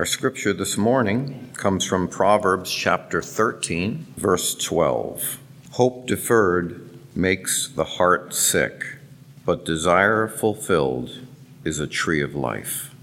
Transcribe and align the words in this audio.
Our 0.00 0.06
scripture 0.06 0.54
this 0.54 0.78
morning 0.78 1.50
comes 1.52 1.84
from 1.84 2.08
Proverbs 2.08 2.72
chapter 2.72 3.20
13, 3.20 4.14
verse 4.16 4.54
12. 4.54 5.38
Hope 5.72 6.06
deferred 6.06 6.98
makes 7.14 7.68
the 7.68 7.84
heart 7.84 8.32
sick, 8.32 8.96
but 9.44 9.66
desire 9.66 10.26
fulfilled 10.26 11.18
is 11.64 11.78
a 11.78 11.86
tree 11.86 12.22
of 12.22 12.34
life. 12.34 12.94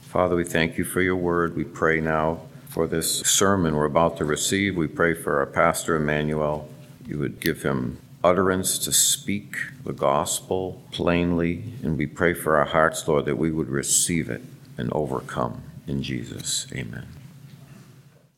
Father, 0.00 0.34
we 0.34 0.44
thank 0.44 0.78
you 0.78 0.84
for 0.84 1.02
your 1.02 1.14
word. 1.14 1.54
We 1.54 1.64
pray 1.64 2.00
now 2.00 2.40
for 2.70 2.86
this 2.86 3.20
sermon 3.20 3.76
we're 3.76 3.84
about 3.84 4.16
to 4.16 4.24
receive. 4.24 4.78
We 4.78 4.88
pray 4.88 5.12
for 5.12 5.40
our 5.40 5.46
pastor, 5.46 5.94
Emmanuel. 5.96 6.70
You 7.06 7.18
would 7.18 7.40
give 7.40 7.64
him 7.64 7.98
utterance 8.24 8.78
to 8.78 8.92
speak 8.92 9.56
the 9.84 9.92
gospel 9.92 10.80
plainly, 10.90 11.64
and 11.82 11.98
we 11.98 12.06
pray 12.06 12.32
for 12.32 12.56
our 12.56 12.64
hearts, 12.64 13.06
Lord, 13.06 13.26
that 13.26 13.36
we 13.36 13.50
would 13.50 13.68
receive 13.68 14.30
it 14.30 14.40
and 14.78 14.90
overcome. 14.94 15.64
In 15.90 16.04
Jesus, 16.04 16.68
amen. 16.72 17.04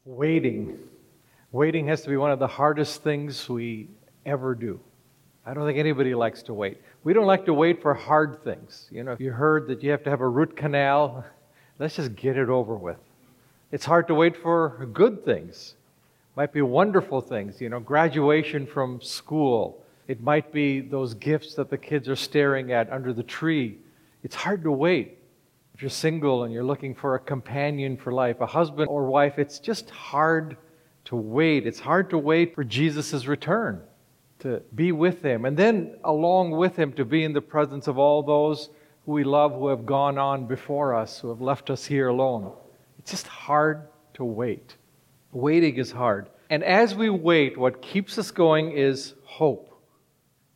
Waiting. 0.07 0.79
Waiting 1.51 1.87
has 1.89 2.01
to 2.01 2.09
be 2.09 2.17
one 2.17 2.31
of 2.31 2.39
the 2.39 2.47
hardest 2.47 3.03
things 3.03 3.47
we 3.47 3.89
ever 4.25 4.55
do. 4.55 4.81
I 5.45 5.53
don't 5.53 5.67
think 5.67 5.79
anybody 5.79 6.15
likes 6.15 6.43
to 6.45 6.55
wait. 6.55 6.81
We 7.05 7.13
don't 7.13 7.27
like 7.27 7.45
to 7.45 7.53
wait 7.53 7.83
for 7.83 7.93
hard 7.93 8.43
things. 8.43 8.89
You 8.91 9.05
know, 9.05 9.13
if 9.13 9.21
you 9.21 9.33
heard 9.33 9.67
that 9.67 9.83
you 9.83 9.91
have 9.91 10.03
to 10.05 10.09
have 10.09 10.23
a 10.23 10.29
root 10.29 10.57
canal, 10.57 11.27
let's 11.79 11.97
just 11.97 12.17
get 12.17 12.39
it 12.39 12.49
over 12.49 12.75
with. 12.75 12.97
It's 13.71 13.85
hard 13.85 14.09
to 14.09 14.15
wait 14.15 14.35
for 14.35 14.89
good 14.95 15.23
things. 15.23 15.75
Might 16.37 16.55
be 16.55 16.63
wonderful 16.63 17.21
things, 17.21 17.61
you 17.61 17.69
know, 17.69 17.81
graduation 17.81 18.67
from 18.67 18.99
school. 19.03 19.85
It 20.09 20.23
might 20.23 20.53
be 20.53 20.81
those 20.81 21.13
gifts 21.13 21.55
that 21.57 21.69
the 21.69 21.77
kids 21.77 22.09
are 22.09 22.17
staring 22.17 22.73
at 22.73 22.91
under 22.91 23.13
the 23.13 23.23
tree. 23.23 23.77
It's 24.23 24.37
hard 24.37 24.63
to 24.63 24.73
wait. 24.73 25.19
You're 25.83 25.91
single 25.91 26.45
and 26.45 26.55
you're 26.55 26.63
looking 26.63 26.95
for 26.95 27.17
a 27.17 27.19
companion 27.19 27.97
for 27.97 28.13
life, 28.13 28.41
a 28.41 28.47
husband 28.47 28.87
or 28.89 29.07
wife, 29.07 29.37
it's 29.37 29.59
just 29.59 29.91
hard 29.91 30.57
to 31.07 31.17
wait. 31.17 31.67
It's 31.67 31.81
hard 31.81 32.09
to 32.11 32.19
wait 32.19 32.55
for 32.55 32.63
Jesus' 32.63 33.27
return, 33.27 33.83
to 34.39 34.63
be 34.77 34.93
with 34.93 35.23
him, 35.23 35.45
and 35.45 35.57
then 35.57 35.97
along 36.05 36.53
with 36.53 36.77
him 36.77 36.93
to 36.93 37.05
be 37.05 37.25
in 37.25 37.33
the 37.33 37.41
presence 37.41 37.89
of 37.89 37.99
all 37.99 38.23
those 38.23 38.71
who 39.05 39.11
we 39.11 39.25
love 39.25 39.55
who 39.55 39.67
have 39.67 39.85
gone 39.85 40.19
on 40.19 40.47
before 40.47 40.95
us, 40.95 41.19
who 41.19 41.31
have 41.31 41.41
left 41.41 41.69
us 41.69 41.85
here 41.85 42.07
alone. 42.07 42.53
It's 43.01 43.11
just 43.11 43.27
hard 43.27 43.89
to 44.15 44.25
wait. 44.25 44.77
Waiting 45.33 45.79
is 45.79 45.91
hard. 45.91 46.29
And 46.49 46.63
as 46.63 46.95
we 46.95 47.11
wait, 47.11 47.59
what 47.59 47.83
keeps 47.83 48.19
us 48.19 48.31
going 48.31 48.71
is 48.71 49.15
hope. 49.25 49.77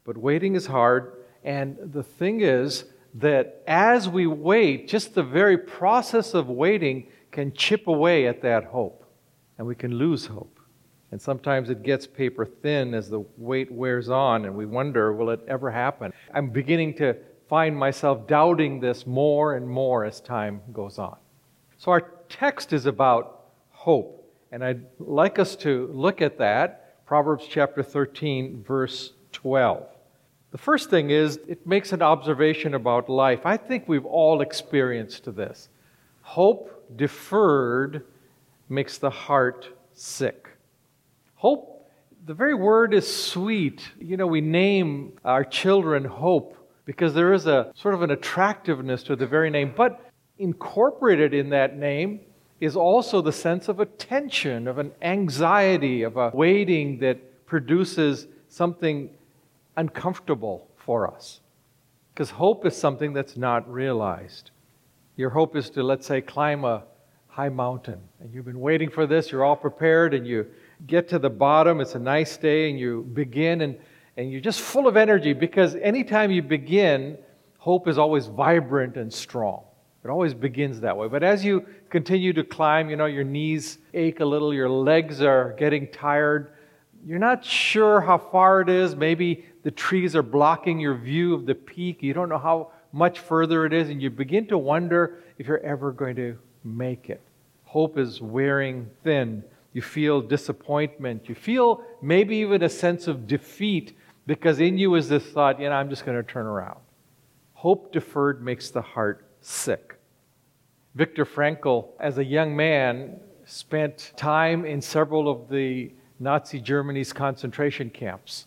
But 0.04 0.16
waiting 0.16 0.54
is 0.54 0.66
hard. 0.66 1.24
And 1.42 1.76
the 1.82 2.04
thing 2.04 2.42
is, 2.42 2.84
that 3.18 3.62
as 3.66 4.08
we 4.08 4.26
wait, 4.26 4.88
just 4.88 5.14
the 5.14 5.22
very 5.22 5.56
process 5.56 6.34
of 6.34 6.48
waiting 6.48 7.08
can 7.30 7.52
chip 7.52 7.86
away 7.86 8.26
at 8.26 8.42
that 8.42 8.64
hope, 8.64 9.04
and 9.58 9.66
we 9.66 9.74
can 9.74 9.94
lose 9.94 10.26
hope. 10.26 10.60
And 11.12 11.20
sometimes 11.20 11.70
it 11.70 11.82
gets 11.82 12.06
paper 12.06 12.44
thin 12.44 12.92
as 12.92 13.08
the 13.08 13.24
wait 13.38 13.70
wears 13.70 14.08
on, 14.08 14.44
and 14.44 14.54
we 14.54 14.66
wonder, 14.66 15.12
will 15.12 15.30
it 15.30 15.40
ever 15.48 15.70
happen? 15.70 16.12
I'm 16.34 16.50
beginning 16.50 16.94
to 16.94 17.16
find 17.48 17.76
myself 17.76 18.26
doubting 18.26 18.80
this 18.80 19.06
more 19.06 19.54
and 19.54 19.66
more 19.66 20.04
as 20.04 20.20
time 20.20 20.60
goes 20.72 20.98
on. 20.98 21.16
So, 21.78 21.92
our 21.92 22.00
text 22.28 22.72
is 22.72 22.86
about 22.86 23.44
hope, 23.70 24.28
and 24.50 24.64
I'd 24.64 24.84
like 24.98 25.38
us 25.38 25.56
to 25.56 25.88
look 25.92 26.20
at 26.20 26.38
that. 26.38 27.04
Proverbs 27.06 27.46
chapter 27.48 27.82
13, 27.82 28.64
verse 28.66 29.12
12. 29.32 29.86
The 30.52 30.58
first 30.58 30.90
thing 30.90 31.10
is 31.10 31.38
it 31.48 31.66
makes 31.66 31.92
an 31.92 32.02
observation 32.02 32.74
about 32.74 33.08
life. 33.08 33.44
I 33.44 33.56
think 33.56 33.88
we've 33.88 34.06
all 34.06 34.40
experienced 34.40 35.34
this. 35.34 35.68
Hope 36.22 36.84
deferred 36.96 38.04
makes 38.68 38.98
the 38.98 39.10
heart 39.10 39.68
sick. 39.94 40.48
Hope, 41.36 41.88
the 42.26 42.34
very 42.34 42.54
word 42.54 42.94
is 42.94 43.06
sweet. 43.06 43.82
You 44.00 44.16
know, 44.16 44.26
we 44.26 44.40
name 44.40 45.18
our 45.24 45.44
children 45.44 46.04
hope 46.04 46.56
because 46.84 47.14
there 47.14 47.32
is 47.32 47.46
a 47.46 47.72
sort 47.74 47.94
of 47.94 48.02
an 48.02 48.10
attractiveness 48.10 49.02
to 49.04 49.16
the 49.16 49.26
very 49.26 49.50
name, 49.50 49.72
but 49.76 50.10
incorporated 50.38 51.34
in 51.34 51.50
that 51.50 51.76
name 51.76 52.20
is 52.60 52.76
also 52.76 53.20
the 53.20 53.32
sense 53.32 53.68
of 53.68 53.80
a 53.80 53.86
tension, 53.86 54.66
of 54.66 54.78
an 54.78 54.92
anxiety, 55.02 56.02
of 56.02 56.16
a 56.16 56.30
waiting 56.32 56.98
that 57.00 57.46
produces 57.46 58.26
something 58.48 59.10
uncomfortable 59.76 60.68
for 60.76 61.12
us. 61.12 61.40
Because 62.12 62.30
hope 62.30 62.64
is 62.64 62.76
something 62.76 63.12
that's 63.12 63.36
not 63.36 63.70
realized. 63.70 64.50
Your 65.16 65.30
hope 65.30 65.56
is 65.56 65.70
to, 65.70 65.82
let's 65.82 66.06
say, 66.06 66.20
climb 66.20 66.64
a 66.64 66.84
high 67.28 67.48
mountain. 67.50 68.00
And 68.20 68.32
you've 68.32 68.46
been 68.46 68.60
waiting 68.60 68.90
for 68.90 69.06
this, 69.06 69.30
you're 69.30 69.44
all 69.44 69.56
prepared, 69.56 70.14
and 70.14 70.26
you 70.26 70.46
get 70.86 71.08
to 71.10 71.18
the 71.18 71.28
bottom. 71.28 71.80
It's 71.80 71.94
a 71.94 71.98
nice 71.98 72.36
day, 72.36 72.70
and 72.70 72.78
you 72.78 73.02
begin, 73.12 73.60
and, 73.60 73.78
and 74.16 74.32
you're 74.32 74.40
just 74.40 74.60
full 74.60 74.86
of 74.86 74.96
energy 74.96 75.34
because 75.34 75.74
anytime 75.76 76.30
you 76.30 76.42
begin, 76.42 77.18
hope 77.58 77.88
is 77.88 77.98
always 77.98 78.26
vibrant 78.26 78.96
and 78.96 79.12
strong. 79.12 79.64
It 80.02 80.08
always 80.08 80.34
begins 80.34 80.80
that 80.80 80.96
way. 80.96 81.08
But 81.08 81.24
as 81.24 81.44
you 81.44 81.66
continue 81.90 82.32
to 82.32 82.44
climb, 82.44 82.88
you 82.88 82.96
know, 82.96 83.06
your 83.06 83.24
knees 83.24 83.78
ache 83.92 84.20
a 84.20 84.24
little, 84.24 84.54
your 84.54 84.70
legs 84.70 85.20
are 85.20 85.54
getting 85.58 85.88
tired. 85.88 86.52
You're 87.06 87.20
not 87.20 87.44
sure 87.44 88.00
how 88.00 88.18
far 88.18 88.62
it 88.62 88.68
is. 88.68 88.96
Maybe 88.96 89.44
the 89.62 89.70
trees 89.70 90.16
are 90.16 90.24
blocking 90.24 90.80
your 90.80 90.96
view 90.96 91.34
of 91.34 91.46
the 91.46 91.54
peak. 91.54 92.02
You 92.02 92.12
don't 92.12 92.28
know 92.28 92.36
how 92.36 92.72
much 92.92 93.20
further 93.20 93.64
it 93.64 93.72
is, 93.72 93.90
and 93.90 94.02
you 94.02 94.10
begin 94.10 94.48
to 94.48 94.58
wonder 94.58 95.22
if 95.38 95.46
you're 95.46 95.60
ever 95.60 95.92
going 95.92 96.16
to 96.16 96.36
make 96.64 97.08
it. 97.08 97.20
Hope 97.62 97.96
is 97.96 98.20
wearing 98.20 98.90
thin. 99.04 99.44
You 99.72 99.82
feel 99.82 100.20
disappointment. 100.20 101.28
You 101.28 101.36
feel 101.36 101.84
maybe 102.02 102.38
even 102.38 102.64
a 102.64 102.68
sense 102.68 103.06
of 103.06 103.28
defeat 103.28 103.96
because 104.26 104.58
in 104.58 104.76
you 104.76 104.96
is 104.96 105.08
this 105.08 105.26
thought, 105.26 105.60
you 105.60 105.68
know, 105.68 105.76
I'm 105.76 105.88
just 105.88 106.04
going 106.04 106.16
to 106.16 106.24
turn 106.24 106.46
around. 106.46 106.80
Hope 107.52 107.92
deferred 107.92 108.42
makes 108.42 108.70
the 108.70 108.82
heart 108.82 109.24
sick. 109.40 109.94
Viktor 110.96 111.24
Frankl, 111.24 111.90
as 112.00 112.18
a 112.18 112.24
young 112.24 112.56
man, 112.56 113.20
spent 113.44 114.12
time 114.16 114.64
in 114.64 114.80
several 114.80 115.30
of 115.30 115.48
the 115.48 115.92
Nazi 116.18 116.60
Germany's 116.60 117.12
concentration 117.12 117.90
camps. 117.90 118.46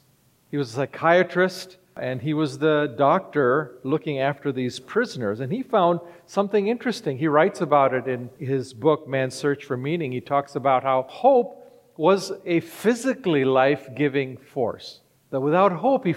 He 0.52 0.58
was 0.58 0.72
a 0.72 0.74
psychiatrist 0.74 1.78
and 1.96 2.22
he 2.22 2.34
was 2.34 2.58
the 2.58 2.94
doctor 2.98 3.80
looking 3.84 4.20
after 4.20 4.52
these 4.52 4.80
prisoners. 4.80 5.42
And 5.42 5.52
he 5.52 5.64
found 5.64 6.00
something 6.26 6.68
interesting. 6.68 7.18
He 7.18 7.28
writes 7.28 7.62
about 7.62 7.94
it 7.94 8.08
in 8.08 8.30
his 8.40 8.74
book, 8.74 9.08
Man's 9.08 9.36
Search 9.36 9.66
for 9.66 9.76
Meaning. 9.76 10.12
He 10.12 10.22
talks 10.22 10.56
about 10.56 10.84
how 10.84 11.04
hope 11.10 11.56
was 11.98 12.32
a 12.46 12.62
physically 12.62 13.44
life 13.44 13.90
giving 13.96 14.38
force. 14.38 15.02
That 15.32 15.42
without 15.42 15.74
hope, 15.74 16.06
he 16.06 16.16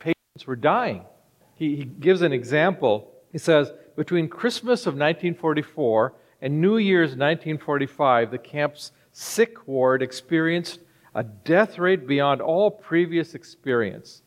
patients 0.00 0.46
were 0.46 0.56
dying. 0.56 1.04
He, 1.54 1.76
he 1.76 1.84
gives 1.84 2.22
an 2.22 2.32
example. 2.32 3.12
He 3.30 3.38
says, 3.38 3.72
between 3.94 4.28
Christmas 4.28 4.82
of 4.82 4.94
1944 4.94 6.14
and 6.40 6.60
New 6.60 6.78
Year's 6.78 7.10
1945, 7.10 8.32
the 8.32 8.38
camp's 8.38 8.90
sick 9.12 9.66
ward 9.68 10.02
experienced 10.02 10.80
a 11.14 11.22
death 11.22 11.78
rate 11.78 12.06
beyond 12.06 12.40
all 12.40 12.70
previous 12.70 13.34
experience. 13.34 14.22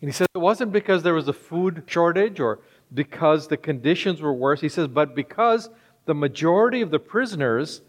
And 0.00 0.08
he 0.08 0.12
says 0.12 0.28
it 0.34 0.38
wasn't 0.38 0.72
because 0.72 1.02
there 1.02 1.14
was 1.14 1.28
a 1.28 1.32
food 1.32 1.82
shortage 1.86 2.40
or 2.40 2.60
because 2.94 3.48
the 3.48 3.56
conditions 3.56 4.20
were 4.20 4.32
worse. 4.32 4.60
He 4.60 4.68
says, 4.68 4.88
but 4.88 5.14
because 5.14 5.68
the 6.06 6.14
majority 6.14 6.80
of 6.80 6.90
the 6.90 6.98
prisoners 6.98 7.82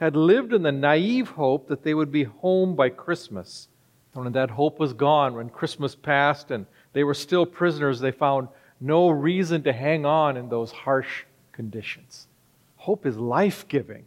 had 0.00 0.16
lived 0.16 0.52
in 0.52 0.62
the 0.62 0.72
naive 0.72 1.30
hope 1.30 1.68
that 1.68 1.82
they 1.82 1.94
would 1.94 2.12
be 2.12 2.24
home 2.24 2.74
by 2.74 2.88
Christmas. 2.88 3.68
And 4.14 4.24
when 4.24 4.32
that 4.32 4.50
hope 4.50 4.78
was 4.78 4.92
gone, 4.92 5.34
when 5.34 5.50
Christmas 5.50 5.94
passed 5.94 6.50
and 6.50 6.66
they 6.92 7.04
were 7.04 7.14
still 7.14 7.44
prisoners, 7.44 8.00
they 8.00 8.12
found 8.12 8.48
no 8.80 9.10
reason 9.10 9.62
to 9.64 9.72
hang 9.72 10.06
on 10.06 10.36
in 10.36 10.48
those 10.48 10.70
harsh 10.70 11.24
conditions. 11.52 12.28
Hope 12.76 13.04
is 13.04 13.16
life 13.16 13.66
giving. 13.68 14.04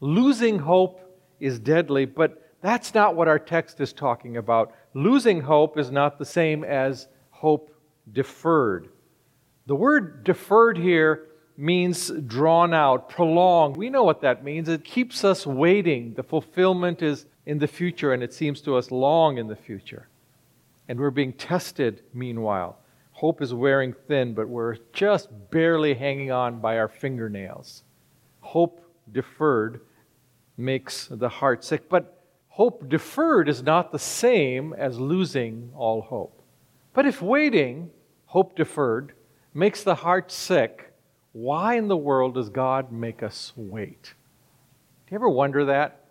Losing 0.00 0.58
hope 0.58 1.00
is 1.40 1.58
deadly, 1.58 2.04
but 2.04 2.54
that's 2.62 2.94
not 2.94 3.16
what 3.16 3.28
our 3.28 3.38
text 3.38 3.80
is 3.80 3.92
talking 3.92 4.36
about. 4.36 4.74
Losing 4.94 5.40
hope 5.40 5.78
is 5.78 5.90
not 5.90 6.18
the 6.18 6.24
same 6.24 6.62
as 6.64 7.08
hope 7.30 7.74
deferred. 8.12 8.88
The 9.66 9.74
word 9.74 10.24
deferred 10.24 10.76
here 10.76 11.28
means 11.56 12.10
drawn 12.26 12.72
out, 12.74 13.08
prolonged. 13.08 13.76
We 13.76 13.90
know 13.90 14.04
what 14.04 14.22
that 14.22 14.44
means. 14.44 14.68
It 14.68 14.84
keeps 14.84 15.24
us 15.24 15.46
waiting. 15.46 16.14
The 16.14 16.22
fulfillment 16.22 17.02
is 17.02 17.26
in 17.46 17.58
the 17.58 17.66
future, 17.66 18.12
and 18.12 18.22
it 18.22 18.32
seems 18.32 18.60
to 18.62 18.76
us 18.76 18.90
long 18.90 19.38
in 19.38 19.46
the 19.46 19.56
future. 19.56 20.08
And 20.88 20.98
we're 20.98 21.10
being 21.10 21.32
tested 21.32 22.02
meanwhile. 22.12 22.78
Hope 23.12 23.42
is 23.42 23.52
wearing 23.52 23.94
thin, 24.08 24.34
but 24.34 24.48
we're 24.48 24.76
just 24.92 25.28
barely 25.50 25.94
hanging 25.94 26.30
on 26.30 26.60
by 26.60 26.78
our 26.78 26.88
fingernails. 26.88 27.82
Hope 28.40 28.80
deferred 29.12 29.82
makes 30.60 31.08
the 31.10 31.28
heart 31.28 31.64
sick. 31.64 31.88
But 31.88 32.20
Hope 32.60 32.90
deferred 32.90 33.48
is 33.48 33.62
not 33.62 33.90
the 33.90 33.98
same 33.98 34.74
as 34.74 35.00
losing 35.00 35.70
all 35.74 36.02
hope. 36.02 36.42
But 36.92 37.06
if 37.06 37.22
waiting, 37.22 37.90
hope 38.26 38.54
deferred, 38.54 39.14
makes 39.54 39.82
the 39.82 39.94
heart 39.94 40.30
sick, 40.30 40.92
why 41.32 41.76
in 41.76 41.88
the 41.88 41.96
world 41.96 42.34
does 42.34 42.50
God 42.50 42.92
make 42.92 43.22
us 43.22 43.54
wait? 43.56 44.02
Do 44.02 45.12
you 45.12 45.14
ever 45.14 45.30
wonder 45.30 45.64
that? 45.64 46.04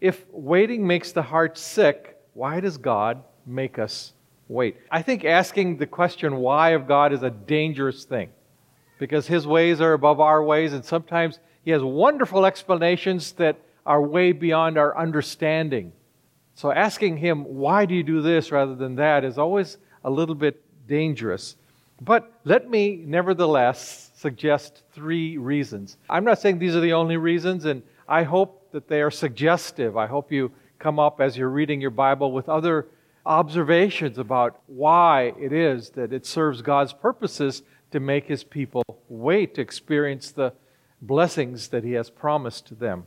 If 0.00 0.24
waiting 0.30 0.86
makes 0.86 1.10
the 1.10 1.22
heart 1.22 1.58
sick, 1.58 2.16
why 2.34 2.60
does 2.60 2.76
God 2.76 3.24
make 3.44 3.78
us 3.80 4.12
wait? 4.46 4.76
I 4.88 5.02
think 5.02 5.24
asking 5.24 5.78
the 5.78 5.86
question 5.86 6.36
why 6.36 6.70
of 6.70 6.86
God 6.86 7.12
is 7.12 7.24
a 7.24 7.30
dangerous 7.30 8.04
thing 8.04 8.28
because 8.98 9.26
His 9.26 9.48
ways 9.48 9.80
are 9.80 9.94
above 9.94 10.20
our 10.20 10.44
ways, 10.44 10.74
and 10.74 10.84
sometimes 10.84 11.40
He 11.64 11.72
has 11.72 11.82
wonderful 11.82 12.46
explanations 12.46 13.32
that 13.32 13.56
are 13.84 14.00
way 14.00 14.32
beyond 14.32 14.78
our 14.78 14.96
understanding. 14.96 15.92
So 16.54 16.70
asking 16.70 17.16
Him, 17.18 17.44
why 17.44 17.86
do 17.86 17.94
you 17.94 18.02
do 18.02 18.22
this 18.22 18.52
rather 18.52 18.74
than 18.74 18.96
that, 18.96 19.24
is 19.24 19.38
always 19.38 19.78
a 20.04 20.10
little 20.10 20.34
bit 20.34 20.62
dangerous. 20.86 21.56
But 22.00 22.32
let 22.44 22.68
me 22.68 23.02
nevertheless 23.06 24.10
suggest 24.14 24.82
three 24.92 25.38
reasons. 25.38 25.96
I'm 26.10 26.24
not 26.24 26.40
saying 26.40 26.58
these 26.58 26.76
are 26.76 26.80
the 26.80 26.92
only 26.92 27.16
reasons, 27.16 27.64
and 27.64 27.82
I 28.08 28.24
hope 28.24 28.72
that 28.72 28.88
they 28.88 29.02
are 29.02 29.10
suggestive. 29.10 29.96
I 29.96 30.06
hope 30.06 30.32
you 30.32 30.52
come 30.78 30.98
up 30.98 31.20
as 31.20 31.36
you're 31.36 31.48
reading 31.48 31.80
your 31.80 31.90
Bible 31.90 32.32
with 32.32 32.48
other 32.48 32.88
observations 33.24 34.18
about 34.18 34.60
why 34.66 35.32
it 35.38 35.52
is 35.52 35.90
that 35.90 36.12
it 36.12 36.26
serves 36.26 36.60
God's 36.60 36.92
purposes 36.92 37.62
to 37.92 38.00
make 38.00 38.26
his 38.26 38.42
people 38.42 38.82
wait 39.08 39.54
to 39.54 39.60
experience 39.60 40.32
the 40.32 40.52
blessings 41.00 41.68
that 41.68 41.84
he 41.84 41.92
has 41.92 42.10
promised 42.10 42.66
to 42.66 42.74
them. 42.74 43.04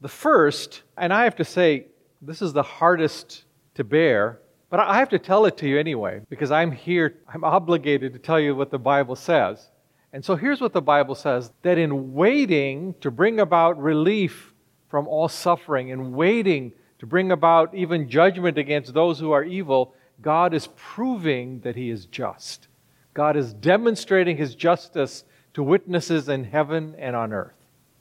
The 0.00 0.08
first, 0.08 0.82
and 0.96 1.12
I 1.12 1.24
have 1.24 1.36
to 1.36 1.44
say, 1.44 1.86
this 2.20 2.42
is 2.42 2.52
the 2.52 2.62
hardest 2.62 3.44
to 3.74 3.84
bear, 3.84 4.40
but 4.68 4.80
I 4.80 4.98
have 4.98 5.10
to 5.10 5.18
tell 5.18 5.46
it 5.46 5.56
to 5.58 5.68
you 5.68 5.78
anyway, 5.78 6.20
because 6.28 6.50
I'm 6.50 6.72
here, 6.72 7.14
I'm 7.32 7.44
obligated 7.44 8.12
to 8.12 8.18
tell 8.18 8.40
you 8.40 8.54
what 8.54 8.70
the 8.70 8.78
Bible 8.78 9.16
says. 9.16 9.70
And 10.12 10.24
so 10.24 10.34
here's 10.34 10.60
what 10.60 10.72
the 10.72 10.82
Bible 10.82 11.14
says 11.14 11.50
that 11.62 11.78
in 11.78 12.14
waiting 12.14 12.94
to 13.00 13.10
bring 13.10 13.40
about 13.40 13.80
relief 13.80 14.54
from 14.88 15.06
all 15.08 15.28
suffering, 15.28 15.88
in 15.88 16.12
waiting 16.12 16.72
to 16.98 17.06
bring 17.06 17.32
about 17.32 17.74
even 17.74 18.08
judgment 18.08 18.58
against 18.58 18.94
those 18.94 19.18
who 19.18 19.32
are 19.32 19.44
evil, 19.44 19.94
God 20.20 20.54
is 20.54 20.68
proving 20.76 21.60
that 21.60 21.76
He 21.76 21.90
is 21.90 22.06
just. 22.06 22.68
God 23.14 23.36
is 23.36 23.52
demonstrating 23.52 24.36
His 24.36 24.54
justice 24.54 25.24
to 25.54 25.62
witnesses 25.62 26.28
in 26.28 26.44
heaven 26.44 26.94
and 26.98 27.14
on 27.14 27.32
earth. 27.32 27.54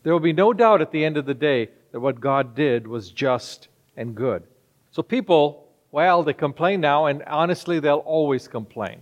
There 0.04 0.14
will 0.14 0.20
be 0.20 0.34
no 0.34 0.54
doubt 0.54 0.82
at 0.82 0.92
the 0.92 1.04
end 1.04 1.18
of 1.18 1.26
the 1.26 1.34
day 1.34 1.70
that 1.96 2.02
what 2.02 2.20
God 2.20 2.56
did 2.56 2.86
was 2.86 3.10
just 3.10 3.70
and 3.96 4.14
good. 4.14 4.44
So 4.92 5.02
people, 5.02 5.70
well, 5.92 6.24
they 6.24 6.34
complain 6.34 6.82
now, 6.82 7.06
and 7.06 7.24
honestly, 7.24 7.80
they'll 7.80 8.00
always 8.00 8.50
complain. 8.50 9.00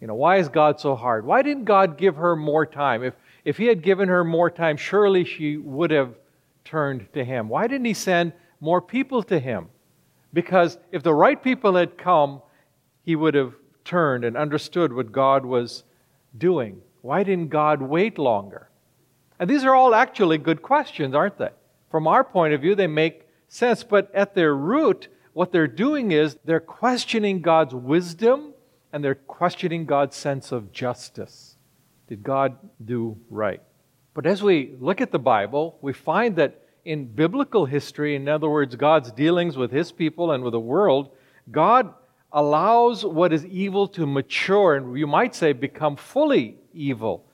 You 0.00 0.06
know, 0.06 0.14
why 0.14 0.36
is 0.36 0.48
God 0.48 0.78
so 0.78 0.94
hard? 0.94 1.26
Why 1.26 1.42
didn't 1.42 1.64
God 1.64 1.98
give 1.98 2.14
her 2.14 2.36
more 2.36 2.64
time? 2.64 3.02
If, 3.02 3.14
if 3.44 3.56
He 3.56 3.66
had 3.66 3.82
given 3.82 4.08
her 4.08 4.22
more 4.22 4.48
time, 4.48 4.76
surely 4.76 5.24
she 5.24 5.56
would 5.56 5.90
have 5.90 6.14
turned 6.64 7.12
to 7.14 7.24
Him. 7.24 7.48
Why 7.48 7.66
didn't 7.66 7.86
He 7.86 7.94
send 7.94 8.32
more 8.60 8.80
people 8.80 9.24
to 9.24 9.40
Him? 9.40 9.66
Because 10.32 10.78
if 10.92 11.02
the 11.02 11.12
right 11.12 11.42
people 11.42 11.74
had 11.74 11.98
come, 11.98 12.42
He 13.02 13.16
would 13.16 13.34
have 13.34 13.54
turned 13.84 14.24
and 14.24 14.36
understood 14.36 14.92
what 14.92 15.10
God 15.10 15.44
was 15.44 15.82
doing. 16.36 16.80
Why 17.02 17.24
didn't 17.24 17.48
God 17.48 17.82
wait 17.82 18.18
longer? 18.18 18.68
And 19.40 19.50
these 19.50 19.64
are 19.64 19.74
all 19.74 19.96
actually 19.96 20.38
good 20.38 20.62
questions, 20.62 21.12
aren't 21.12 21.38
they? 21.38 21.50
From 21.90 22.06
our 22.06 22.24
point 22.24 22.54
of 22.54 22.60
view, 22.60 22.74
they 22.74 22.86
make 22.86 23.26
sense, 23.48 23.82
but 23.82 24.14
at 24.14 24.34
their 24.34 24.54
root, 24.54 25.08
what 25.32 25.52
they're 25.52 25.66
doing 25.66 26.12
is 26.12 26.36
they're 26.44 26.60
questioning 26.60 27.40
God's 27.40 27.74
wisdom 27.74 28.52
and 28.92 29.04
they're 29.04 29.14
questioning 29.14 29.86
God's 29.86 30.16
sense 30.16 30.52
of 30.52 30.72
justice. 30.72 31.56
Did 32.08 32.22
God 32.22 32.56
do 32.84 33.16
right? 33.30 33.62
But 34.14 34.26
as 34.26 34.42
we 34.42 34.74
look 34.80 35.00
at 35.00 35.12
the 35.12 35.18
Bible, 35.18 35.78
we 35.80 35.92
find 35.92 36.36
that 36.36 36.62
in 36.84 37.04
biblical 37.04 37.66
history, 37.66 38.16
in 38.16 38.28
other 38.28 38.48
words, 38.48 38.74
God's 38.74 39.12
dealings 39.12 39.56
with 39.56 39.70
his 39.70 39.92
people 39.92 40.32
and 40.32 40.42
with 40.42 40.52
the 40.52 40.60
world, 40.60 41.10
God 41.50 41.92
allows 42.32 43.04
what 43.04 43.32
is 43.32 43.44
evil 43.46 43.88
to 43.88 44.06
mature 44.06 44.74
and 44.74 44.98
you 44.98 45.06
might 45.06 45.34
say 45.34 45.52
become 45.52 45.96
fully 45.96 46.56
evil, 46.72 47.24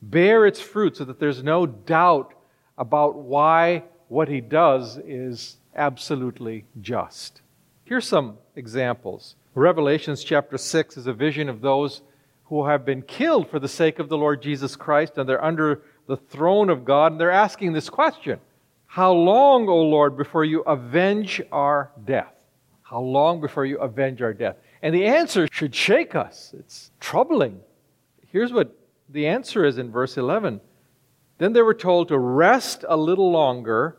bear 0.00 0.46
its 0.46 0.60
fruit 0.60 0.96
so 0.96 1.04
that 1.04 1.20
there's 1.20 1.42
no 1.42 1.66
doubt 1.66 2.34
about 2.78 3.16
why 3.16 3.84
what 4.12 4.28
he 4.28 4.42
does 4.42 4.98
is 4.98 5.56
absolutely 5.74 6.66
just. 6.82 7.40
Here's 7.84 8.06
some 8.06 8.36
examples. 8.56 9.36
Revelations 9.54 10.22
chapter 10.22 10.58
6 10.58 10.98
is 10.98 11.06
a 11.06 11.14
vision 11.14 11.48
of 11.48 11.62
those 11.62 12.02
who 12.44 12.66
have 12.66 12.84
been 12.84 13.00
killed 13.00 13.48
for 13.48 13.58
the 13.58 13.68
sake 13.68 13.98
of 13.98 14.10
the 14.10 14.18
Lord 14.18 14.42
Jesus 14.42 14.76
Christ, 14.76 15.16
and 15.16 15.26
they're 15.26 15.42
under 15.42 15.80
the 16.06 16.18
throne 16.18 16.68
of 16.68 16.84
God, 16.84 17.12
and 17.12 17.20
they're 17.20 17.30
asking 17.30 17.72
this 17.72 17.88
question 17.88 18.38
How 18.84 19.12
long, 19.12 19.66
O 19.70 19.80
Lord, 19.80 20.18
before 20.18 20.44
you 20.44 20.60
avenge 20.60 21.40
our 21.50 21.90
death? 22.04 22.34
How 22.82 23.00
long 23.00 23.40
before 23.40 23.64
you 23.64 23.78
avenge 23.78 24.20
our 24.20 24.34
death? 24.34 24.56
And 24.82 24.94
the 24.94 25.06
answer 25.06 25.48
should 25.50 25.74
shake 25.74 26.14
us. 26.14 26.54
It's 26.58 26.90
troubling. 27.00 27.60
Here's 28.26 28.52
what 28.52 28.76
the 29.08 29.26
answer 29.26 29.64
is 29.64 29.78
in 29.78 29.90
verse 29.90 30.18
11. 30.18 30.60
Then 31.38 31.54
they 31.54 31.62
were 31.62 31.72
told 31.72 32.08
to 32.08 32.18
rest 32.18 32.84
a 32.86 32.96
little 32.96 33.30
longer 33.30 33.96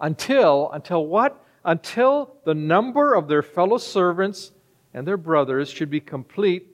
until, 0.00 0.70
until 0.72 1.06
what? 1.06 1.42
Until 1.64 2.36
the 2.44 2.54
number 2.54 3.14
of 3.14 3.28
their 3.28 3.42
fellow 3.42 3.78
servants 3.78 4.52
and 4.94 5.06
their 5.06 5.16
brothers 5.16 5.70
should 5.70 5.90
be 5.90 6.00
complete, 6.00 6.68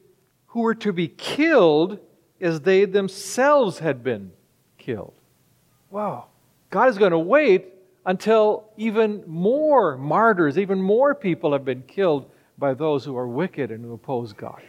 who 0.47 0.61
were 0.61 0.75
to 0.77 0.93
be 0.93 1.09
killed 1.09 1.99
as 2.41 2.61
they 2.61 2.85
themselves 2.85 3.79
had 3.79 4.05
been 4.05 4.33
killed. 4.79 5.15
Wow. 5.91 6.27
God 6.71 6.89
is 6.89 6.99
going 6.99 7.13
to 7.13 7.19
wait 7.19 7.67
until 8.05 8.65
even 8.77 9.23
more 9.27 9.97
martyrs, 9.97 10.59
even 10.59 10.83
more 10.83 11.15
people 11.15 11.53
have 11.53 11.65
been 11.65 11.83
killed 11.83 12.31
by 12.59 12.75
those 12.75 13.05
who 13.05 13.17
are 13.17 13.29
wicked 13.29 13.71
and 13.71 13.85
who 13.85 13.95
oppose 13.95 14.33
God. 14.33 14.63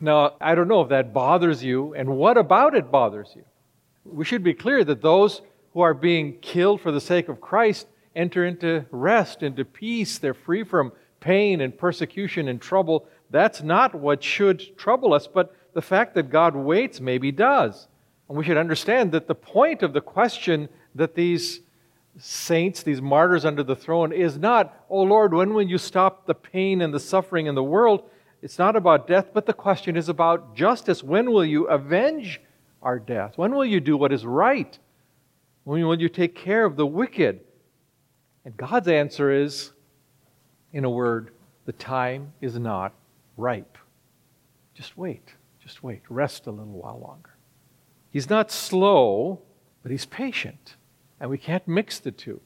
Now, 0.00 0.34
I 0.40 0.54
don't 0.54 0.68
know 0.68 0.80
if 0.82 0.90
that 0.90 1.12
bothers 1.12 1.62
you, 1.62 1.94
and 1.94 2.08
what 2.08 2.36
about 2.36 2.74
it 2.74 2.90
bothers 2.90 3.32
you? 3.34 3.44
We 4.04 4.24
should 4.24 4.44
be 4.44 4.54
clear 4.54 4.84
that 4.84 5.02
those 5.02 5.42
who 5.78 5.82
are 5.82 5.94
being 5.94 6.36
killed 6.40 6.80
for 6.80 6.90
the 6.90 7.00
sake 7.00 7.28
of 7.28 7.40
Christ 7.40 7.86
enter 8.16 8.44
into 8.44 8.84
rest, 8.90 9.44
into 9.44 9.64
peace. 9.64 10.18
They're 10.18 10.34
free 10.34 10.64
from 10.64 10.90
pain 11.20 11.60
and 11.60 11.78
persecution 11.78 12.48
and 12.48 12.60
trouble. 12.60 13.06
That's 13.30 13.62
not 13.62 13.94
what 13.94 14.24
should 14.24 14.76
trouble 14.76 15.14
us, 15.14 15.28
but 15.28 15.54
the 15.74 15.80
fact 15.80 16.16
that 16.16 16.30
God 16.30 16.56
waits 16.56 17.00
maybe 17.00 17.30
does. 17.30 17.86
And 18.28 18.36
we 18.36 18.42
should 18.42 18.56
understand 18.56 19.12
that 19.12 19.28
the 19.28 19.36
point 19.36 19.84
of 19.84 19.92
the 19.92 20.00
question 20.00 20.68
that 20.96 21.14
these 21.14 21.60
saints, 22.18 22.82
these 22.82 23.00
martyrs 23.00 23.44
under 23.44 23.62
the 23.62 23.76
throne, 23.76 24.12
is 24.12 24.36
not, 24.36 24.84
oh 24.90 25.02
Lord, 25.02 25.32
when 25.32 25.54
will 25.54 25.62
you 25.62 25.78
stop 25.78 26.26
the 26.26 26.34
pain 26.34 26.82
and 26.82 26.92
the 26.92 26.98
suffering 26.98 27.46
in 27.46 27.54
the 27.54 27.62
world? 27.62 28.02
It's 28.42 28.58
not 28.58 28.74
about 28.74 29.06
death, 29.06 29.28
but 29.32 29.46
the 29.46 29.52
question 29.52 29.96
is 29.96 30.08
about 30.08 30.56
justice. 30.56 31.04
When 31.04 31.30
will 31.30 31.44
you 31.44 31.68
avenge 31.68 32.40
our 32.82 32.98
death? 32.98 33.38
When 33.38 33.54
will 33.54 33.64
you 33.64 33.78
do 33.78 33.96
what 33.96 34.12
is 34.12 34.26
right? 34.26 34.76
When 35.68 35.86
will 35.86 36.00
you 36.00 36.08
take 36.08 36.34
care 36.34 36.64
of 36.64 36.76
the 36.76 36.86
wicked? 36.86 37.40
And 38.46 38.56
God's 38.56 38.88
answer 38.88 39.30
is, 39.30 39.72
in 40.72 40.86
a 40.86 40.90
word, 40.90 41.32
the 41.66 41.74
time 41.74 42.32
is 42.40 42.58
not 42.58 42.94
ripe. 43.36 43.76
Just 44.72 44.96
wait. 44.96 45.28
Just 45.62 45.82
wait. 45.82 46.00
Rest 46.08 46.46
a 46.46 46.50
little 46.50 46.72
while 46.72 46.98
longer. 46.98 47.36
He's 48.10 48.30
not 48.30 48.50
slow, 48.50 49.42
but 49.82 49.92
he's 49.92 50.06
patient. 50.06 50.76
And 51.20 51.28
we 51.28 51.36
can't 51.36 51.68
mix 51.68 51.98
the 51.98 52.12
two. 52.12 52.40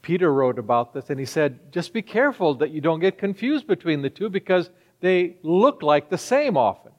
Peter 0.00 0.32
wrote 0.32 0.60
about 0.60 0.94
this 0.94 1.10
and 1.10 1.18
he 1.18 1.26
said, 1.26 1.72
just 1.72 1.92
be 1.92 2.00
careful 2.00 2.54
that 2.54 2.70
you 2.70 2.80
don't 2.80 3.00
get 3.00 3.18
confused 3.18 3.66
between 3.66 4.02
the 4.02 4.10
two 4.10 4.28
because 4.28 4.70
they 5.00 5.34
look 5.42 5.82
like 5.82 6.08
the 6.08 6.16
same 6.16 6.56
often. 6.56 6.92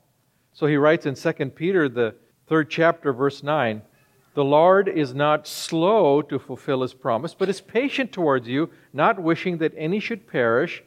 So 0.52 0.66
he 0.66 0.76
writes 0.76 1.06
in 1.06 1.16
2 1.16 1.32
Peter, 1.52 1.88
the 1.88 2.16
third 2.48 2.70
chapter, 2.70 3.14
verse 3.14 3.44
9 3.44 3.82
the 4.34 4.44
Lord 4.44 4.88
is 4.88 5.14
not 5.14 5.48
slow 5.48 6.22
to 6.22 6.40
fulfill 6.40 6.82
his 6.82 6.94
promise, 6.94 7.34
but 7.34 7.50
is 7.50 7.60
patient 7.60 8.12
towards 8.12 8.48
you, 8.48 8.70
not 8.94 9.22
wishing 9.22 9.58
that 9.58 9.74
any 9.76 10.00
should 10.00 10.28
perish, 10.28 10.84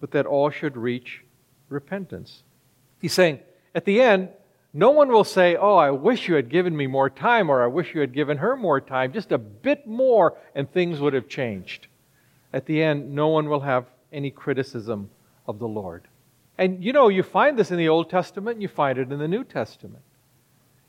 but 0.00 0.10
that 0.10 0.26
all 0.26 0.50
should 0.50 0.76
reach 0.76 1.22
repentance. 1.70 2.42
He's 3.00 3.14
saying, 3.14 3.40
at 3.74 3.86
the 3.86 4.02
end, 4.02 4.28
no 4.74 4.90
one 4.90 5.08
will 5.08 5.24
say, 5.24 5.56
Oh, 5.56 5.76
I 5.76 5.92
wish 5.92 6.28
you 6.28 6.34
had 6.34 6.50
given 6.50 6.76
me 6.76 6.86
more 6.86 7.08
time, 7.08 7.48
or 7.48 7.62
I 7.62 7.68
wish 7.68 7.94
you 7.94 8.00
had 8.00 8.12
given 8.12 8.38
her 8.38 8.54
more 8.56 8.80
time, 8.80 9.12
just 9.12 9.32
a 9.32 9.38
bit 9.38 9.86
more, 9.86 10.36
and 10.54 10.70
things 10.70 11.00
would 11.00 11.14
have 11.14 11.28
changed. 11.28 11.86
At 12.52 12.66
the 12.66 12.82
end, 12.82 13.14
no 13.14 13.28
one 13.28 13.48
will 13.48 13.60
have 13.60 13.86
any 14.12 14.30
criticism 14.30 15.10
of 15.46 15.58
the 15.58 15.68
Lord. 15.68 16.02
And 16.58 16.84
you 16.84 16.92
know, 16.92 17.08
you 17.08 17.22
find 17.22 17.58
this 17.58 17.70
in 17.70 17.78
the 17.78 17.88
Old 17.88 18.10
Testament, 18.10 18.60
you 18.60 18.68
find 18.68 18.98
it 18.98 19.10
in 19.10 19.18
the 19.18 19.28
New 19.28 19.42
Testament 19.42 20.02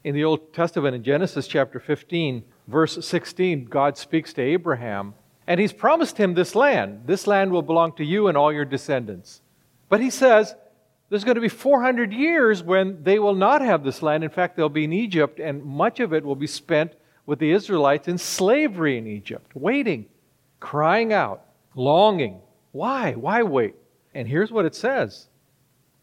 in 0.06 0.14
the 0.14 0.24
Old 0.24 0.54
Testament, 0.54 0.96
in 0.96 1.04
Genesis 1.04 1.48
chapter 1.48 1.80
15, 1.80 2.44
verse 2.68 3.04
16, 3.04 3.66
God 3.66 3.98
speaks 3.98 4.34
to 4.34 4.42
Abraham, 4.44 5.16
and 5.48 5.60
he's 5.60 5.74
promised 5.74 6.20
him 6.20 6.36
this 6.36 6.54
land. 6.54 7.02
This 7.08 7.26
land 7.26 7.52
will 7.52 7.64
belong 7.64 7.94
to 7.94 8.06
you 8.06 8.28
and 8.28 8.38
all 8.38 8.54
your 8.54 8.66
descendants. 8.66 9.42
But 9.90 10.02
he 10.02 10.12
says, 10.12 10.54
there's 11.10 11.24
going 11.24 11.36
to 11.36 11.42
be 11.42 11.50
400 11.50 12.14
years 12.14 12.62
when 12.62 13.02
they 13.02 13.18
will 13.18 13.34
not 13.34 13.64
have 13.64 13.84
this 13.84 14.04
land. 14.04 14.24
In 14.24 14.30
fact, 14.30 14.56
they'll 14.56 14.70
be 14.70 14.84
in 14.84 14.94
Egypt, 14.94 15.40
and 15.40 15.66
much 15.66 16.00
of 16.00 16.14
it 16.14 16.24
will 16.24 16.36
be 16.36 16.46
spent 16.46 16.94
with 17.26 17.40
the 17.40 17.50
Israelites 17.50 18.08
in 18.08 18.20
slavery 18.20 19.00
in 19.00 19.08
Egypt, 19.08 19.56
waiting, 19.56 20.06
crying 20.60 21.14
out, 21.14 21.46
longing. 21.74 22.42
Why? 22.74 23.14
Why 23.14 23.42
wait? 23.42 23.74
And 24.14 24.28
here's 24.28 24.52
what 24.52 24.66
it 24.66 24.76
says 24.76 25.30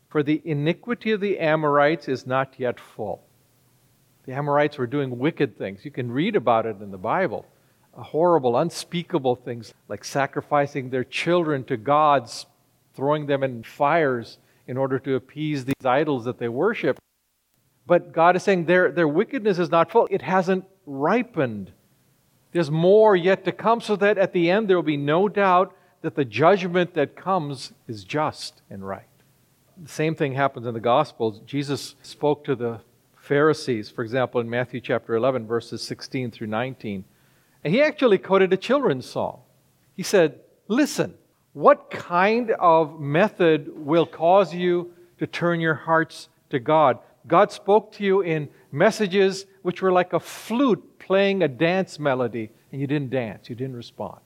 For 0.08 0.24
the 0.24 0.42
iniquity 0.44 1.12
of 1.12 1.20
the 1.20 1.38
Amorites 1.38 2.08
is 2.08 2.26
not 2.26 2.54
yet 2.58 2.80
full. 2.80 3.22
The 4.26 4.32
Amorites 4.32 4.78
were 4.78 4.86
doing 4.86 5.18
wicked 5.18 5.58
things. 5.58 5.84
You 5.84 5.90
can 5.90 6.10
read 6.10 6.36
about 6.36 6.66
it 6.66 6.80
in 6.80 6.90
the 6.90 6.98
Bible. 6.98 7.44
Horrible, 7.92 8.56
unspeakable 8.56 9.36
things 9.36 9.74
like 9.88 10.04
sacrificing 10.04 10.90
their 10.90 11.04
children 11.04 11.64
to 11.64 11.76
gods, 11.76 12.46
throwing 12.94 13.26
them 13.26 13.42
in 13.42 13.62
fires 13.62 14.38
in 14.66 14.76
order 14.76 14.98
to 15.00 15.16
appease 15.16 15.64
these 15.64 15.84
idols 15.84 16.24
that 16.24 16.38
they 16.38 16.48
worship. 16.48 16.98
But 17.86 18.12
God 18.12 18.36
is 18.36 18.44
saying 18.44 18.66
their, 18.66 18.90
their 18.92 19.08
wickedness 19.08 19.58
is 19.58 19.70
not 19.70 19.90
full, 19.90 20.08
it 20.10 20.22
hasn't 20.22 20.64
ripened. 20.86 21.72
There's 22.52 22.70
more 22.70 23.16
yet 23.16 23.44
to 23.44 23.52
come, 23.52 23.80
so 23.80 23.96
that 23.96 24.18
at 24.18 24.32
the 24.32 24.50
end 24.50 24.68
there 24.68 24.76
will 24.76 24.82
be 24.82 24.96
no 24.96 25.28
doubt 25.28 25.74
that 26.02 26.14
the 26.14 26.24
judgment 26.24 26.94
that 26.94 27.16
comes 27.16 27.72
is 27.88 28.04
just 28.04 28.62
and 28.70 28.86
right. 28.86 29.04
The 29.82 29.88
same 29.88 30.14
thing 30.14 30.34
happens 30.34 30.66
in 30.66 30.74
the 30.74 30.80
Gospels. 30.80 31.40
Jesus 31.46 31.94
spoke 32.02 32.44
to 32.44 32.54
the 32.54 32.80
Pharisees, 33.32 33.88
for 33.88 34.04
example, 34.04 34.42
in 34.42 34.50
Matthew 34.50 34.78
chapter 34.78 35.14
11, 35.14 35.46
verses 35.46 35.80
16 35.80 36.32
through 36.32 36.48
19. 36.48 37.02
And 37.64 37.72
he 37.72 37.80
actually 37.80 38.18
quoted 38.18 38.52
a 38.52 38.58
children's 38.58 39.06
song. 39.06 39.40
He 39.96 40.02
said, 40.02 40.40
Listen, 40.68 41.14
what 41.54 41.90
kind 41.90 42.50
of 42.50 43.00
method 43.00 43.72
will 43.74 44.04
cause 44.04 44.52
you 44.52 44.92
to 45.18 45.26
turn 45.26 45.60
your 45.60 45.72
hearts 45.72 46.28
to 46.50 46.58
God? 46.58 46.98
God 47.26 47.50
spoke 47.50 47.92
to 47.92 48.04
you 48.04 48.20
in 48.20 48.50
messages 48.70 49.46
which 49.62 49.80
were 49.80 49.92
like 49.92 50.12
a 50.12 50.20
flute 50.20 50.98
playing 50.98 51.42
a 51.42 51.48
dance 51.48 51.98
melody, 51.98 52.50
and 52.70 52.82
you 52.82 52.86
didn't 52.86 53.08
dance, 53.08 53.48
you 53.48 53.56
didn't 53.56 53.76
respond. 53.76 54.20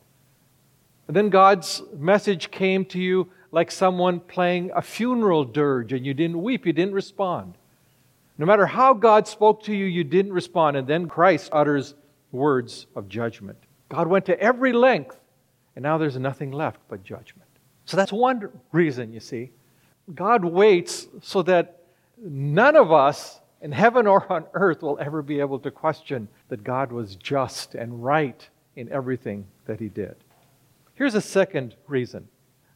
And 1.07 1.15
then 1.17 1.31
God's 1.31 1.81
message 1.97 2.51
came 2.51 2.85
to 2.87 2.99
you 2.99 3.29
like 3.53 3.71
someone 3.71 4.19
playing 4.19 4.73
a 4.75 4.83
funeral 4.83 5.45
dirge, 5.45 5.93
and 5.93 6.05
you 6.05 6.13
didn't 6.13 6.43
weep, 6.43 6.67
you 6.67 6.73
didn't 6.73 6.95
respond. 6.95 7.55
No 8.39 8.47
matter 8.47 8.67
how 8.67 8.93
God 8.95 9.27
spoke 9.27 9.63
to 9.65 9.75
you, 9.75 9.87
you 9.87 10.05
didn't 10.05 10.33
respond. 10.33 10.77
And 10.77 10.87
then 10.87 11.09
Christ 11.09 11.51
utters 11.53 11.95
words 12.33 12.87
of 12.95 13.09
judgment. 13.09 13.59
God 13.89 14.09
went 14.09 14.27
to 14.27 14.39
every 14.41 14.73
length 14.73 15.17
and 15.77 15.83
now 15.83 15.99
there's 15.99 16.17
nothing 16.17 16.51
left 16.51 16.81
but 16.89 17.05
judgment. 17.05 17.49
So 17.85 17.97
that's 17.97 18.13
one 18.13 18.49
reason, 18.73 19.13
you 19.13 19.21
see. 19.21 19.51
God 20.15 20.45
waits 20.45 21.07
so 21.21 21.43
that 21.43 21.83
none 22.19 22.77
of 22.77 22.91
us 22.91 23.41
in 23.61 23.73
heaven 23.73 24.07
or 24.07 24.31
on 24.33 24.47
earth 24.55 24.83
will 24.83 24.99
ever 24.99 25.23
be 25.23 25.39
able 25.39 25.59
to 25.61 25.71
question 25.71 26.29
that 26.49 26.65
God 26.65 26.91
was 26.91 27.17
just 27.17 27.75
and 27.75 28.03
right 28.03 28.49
in 28.75 28.91
everything 28.91 29.47
that 29.67 29.79
he 29.79 29.89
did. 29.89 30.17
Here's 30.95 31.15
a 31.15 31.21
second 31.21 31.77
reason 31.87 32.27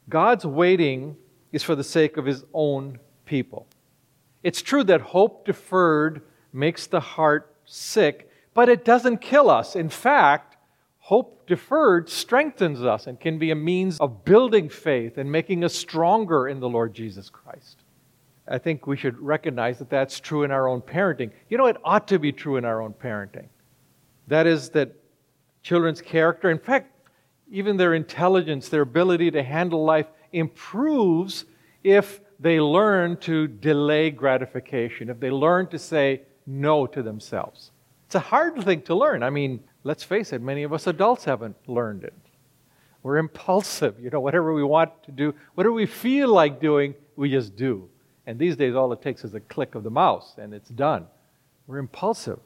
God's 0.09 0.45
waiting 0.45 1.17
is 1.53 1.63
for 1.63 1.75
the 1.75 1.85
sake 1.85 2.19
of 2.19 2.27
his 2.27 2.45
own 2.53 2.99
people. 3.25 3.67
It's 4.43 4.63
true 4.63 4.85
that 4.85 5.01
hope 5.01 5.45
deferred 5.47 6.23
makes 6.53 6.87
the 6.87 7.01
heart 7.01 7.55
sick, 7.65 8.31
but 8.55 8.69
it 8.69 8.85
doesn't 8.85 9.19
kill 9.19 9.51
us. 9.51 9.77
In 9.77 9.89
fact, 9.89 10.51
Hope 11.11 11.45
deferred 11.49 12.09
strengthens 12.09 12.85
us 12.85 13.09
and 13.09 13.19
can 13.19 13.37
be 13.37 13.51
a 13.51 13.55
means 13.57 13.99
of 13.99 14.25
building 14.25 14.69
faith 14.69 15.19
and 15.19 15.33
making 15.33 15.65
us 15.65 15.75
stronger 15.75 16.47
in 16.47 16.61
the 16.61 16.69
Lord 16.69 16.95
Jesus 16.95 17.29
Christ. 17.29 17.83
I 18.47 18.59
think 18.59 18.87
we 18.87 18.97
should 18.97 19.19
recognize 19.19 19.81
that 19.81 19.91
that's 19.91 20.21
true 20.21 20.45
in 20.45 20.53
our 20.53 20.69
own 20.69 20.81
parenting. 20.81 21.33
You 21.49 21.59
know, 21.59 21.67
it 21.67 21.79
ought 21.83 22.07
to 22.07 22.21
be 22.21 22.31
true 22.31 22.59
in 22.59 22.65
our 22.65 22.81
own 22.81 22.93
parenting. 22.93 23.49
That 24.29 24.47
is, 24.47 24.71
that 24.71 24.93
children's 25.65 26.01
character, 26.01 26.49
in 26.49 26.61
fact, 26.61 26.93
even 27.51 27.77
their 27.77 27.95
intelligence, 27.95 28.69
their 28.69 28.83
ability 28.83 29.33
to 29.33 29.43
handle 29.43 29.85
life 29.85 30.07
improves 30.31 31.45
if 31.83 32.21
they 32.41 32.59
learn 32.59 33.19
to 33.19 33.47
delay 33.47 34.11
gratification, 34.11 35.11
if 35.11 35.21
they 35.21 35.31
learn 35.31 35.67
to 35.69 35.79
say 35.79 36.23
no 36.47 36.87
to 36.87 37.03
themselves. 37.03 37.71
It's 38.07 38.15
a 38.15 38.21
hard 38.21 38.63
thing 38.65 38.83
to 38.83 38.95
learn. 38.95 39.23
I 39.23 39.31
mean, 39.31 39.63
let's 39.85 40.03
face 40.03 40.33
it, 40.33 40.41
many 40.41 40.63
of 40.63 40.73
us 40.73 40.87
adults 40.87 41.25
haven't 41.25 41.57
learned 41.69 42.03
it. 42.03 42.15
We're 43.03 43.19
impulsive. 43.19 44.01
You 44.01 44.11
know, 44.11 44.21
whatever 44.21 44.53
we 44.53 44.65
want 44.65 44.91
to 45.05 45.13
do, 45.13 45.35
whatever 45.55 45.73
we 45.73 45.87
feel 45.87 46.29
like 46.29 46.61
doing, 46.61 46.95
we 47.15 47.31
just 47.31 47.57
do. 47.57 47.89
And 48.27 48.39
these 48.39 48.57
days, 48.57 48.75
all 48.75 48.93
it 48.93 49.03
takes 49.03 49.25
is 49.25 49.35
a 49.35 49.41
click 49.41 49.75
of 49.75 49.83
the 49.83 49.91
mouse 49.91 50.35
and 50.39 50.53
it's 50.53 50.69
done. 50.71 51.07
We're 51.67 51.79
impulsive. 51.79 52.39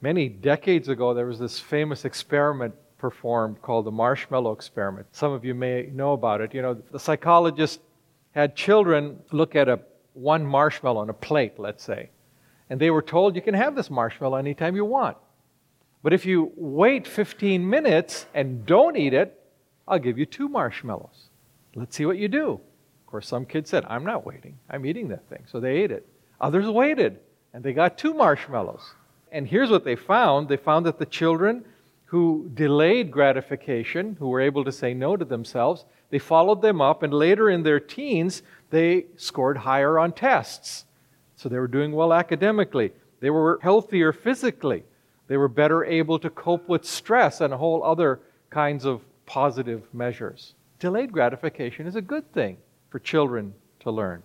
Many 0.00 0.28
decades 0.28 0.88
ago, 0.88 1.14
there 1.14 1.26
was 1.26 1.38
this 1.38 1.58
famous 1.58 2.04
experiment 2.04 2.74
performed 2.98 3.60
called 3.62 3.86
the 3.86 3.90
marshmallow 3.90 4.52
experiment. 4.52 5.06
Some 5.12 5.32
of 5.32 5.44
you 5.44 5.54
may 5.54 5.90
know 5.92 6.12
about 6.12 6.40
it. 6.40 6.54
You 6.54 6.62
know, 6.62 6.74
the 6.74 6.98
psychologist 6.98 7.80
had 8.34 8.56
children 8.56 9.20
look 9.32 9.56
at 9.56 9.68
a 9.68 9.80
one 10.12 10.44
marshmallow 10.46 11.00
on 11.00 11.10
a 11.10 11.14
plate, 11.14 11.58
let's 11.58 11.82
say, 11.82 12.10
and 12.70 12.80
they 12.80 12.90
were 12.90 13.02
told 13.02 13.34
you 13.34 13.42
can 13.42 13.54
have 13.54 13.74
this 13.74 13.90
marshmallow 13.90 14.36
anytime 14.36 14.76
you 14.76 14.84
want. 14.84 15.16
But 16.02 16.12
if 16.12 16.26
you 16.26 16.52
wait 16.56 17.06
15 17.06 17.68
minutes 17.68 18.26
and 18.34 18.66
don't 18.66 18.96
eat 18.96 19.14
it, 19.14 19.40
I'll 19.88 19.98
give 19.98 20.18
you 20.18 20.26
two 20.26 20.48
marshmallows. 20.48 21.30
Let's 21.74 21.96
see 21.96 22.06
what 22.06 22.18
you 22.18 22.28
do. 22.28 22.52
Of 22.52 23.06
course, 23.06 23.26
some 23.26 23.46
kids 23.46 23.70
said, 23.70 23.84
I'm 23.88 24.04
not 24.04 24.26
waiting. 24.26 24.58
I'm 24.68 24.84
eating 24.86 25.08
that 25.08 25.28
thing. 25.28 25.44
So 25.46 25.60
they 25.60 25.76
ate 25.76 25.90
it. 25.90 26.06
Others 26.40 26.68
waited, 26.68 27.20
and 27.52 27.64
they 27.64 27.72
got 27.72 27.96
two 27.96 28.14
marshmallows. 28.14 28.94
And 29.32 29.48
here's 29.48 29.70
what 29.70 29.84
they 29.84 29.96
found 29.96 30.48
they 30.48 30.56
found 30.56 30.86
that 30.86 30.98
the 30.98 31.06
children 31.06 31.64
who 32.14 32.48
delayed 32.54 33.10
gratification, 33.10 34.14
who 34.20 34.28
were 34.28 34.40
able 34.40 34.62
to 34.64 34.70
say 34.70 34.94
no 34.94 35.16
to 35.16 35.24
themselves, 35.24 35.84
they 36.10 36.18
followed 36.20 36.62
them 36.62 36.80
up, 36.80 37.02
and 37.02 37.12
later 37.12 37.50
in 37.50 37.64
their 37.64 37.80
teens, 37.80 38.44
they 38.70 39.06
scored 39.16 39.56
higher 39.56 39.98
on 39.98 40.12
tests. 40.12 40.84
So 41.34 41.48
they 41.48 41.58
were 41.58 41.66
doing 41.66 41.90
well 41.90 42.12
academically. 42.12 42.92
They 43.18 43.30
were 43.30 43.58
healthier 43.60 44.12
physically. 44.12 44.84
They 45.26 45.36
were 45.36 45.48
better 45.48 45.84
able 45.84 46.20
to 46.20 46.30
cope 46.30 46.68
with 46.68 46.84
stress 46.84 47.40
and 47.40 47.52
a 47.52 47.56
whole 47.56 47.82
other 47.82 48.20
kinds 48.48 48.84
of 48.84 49.00
positive 49.26 49.82
measures. 49.92 50.54
Delayed 50.78 51.10
gratification 51.10 51.88
is 51.88 51.96
a 51.96 52.00
good 52.00 52.32
thing 52.32 52.58
for 52.90 53.00
children 53.00 53.54
to 53.80 53.90
learn. 53.90 54.22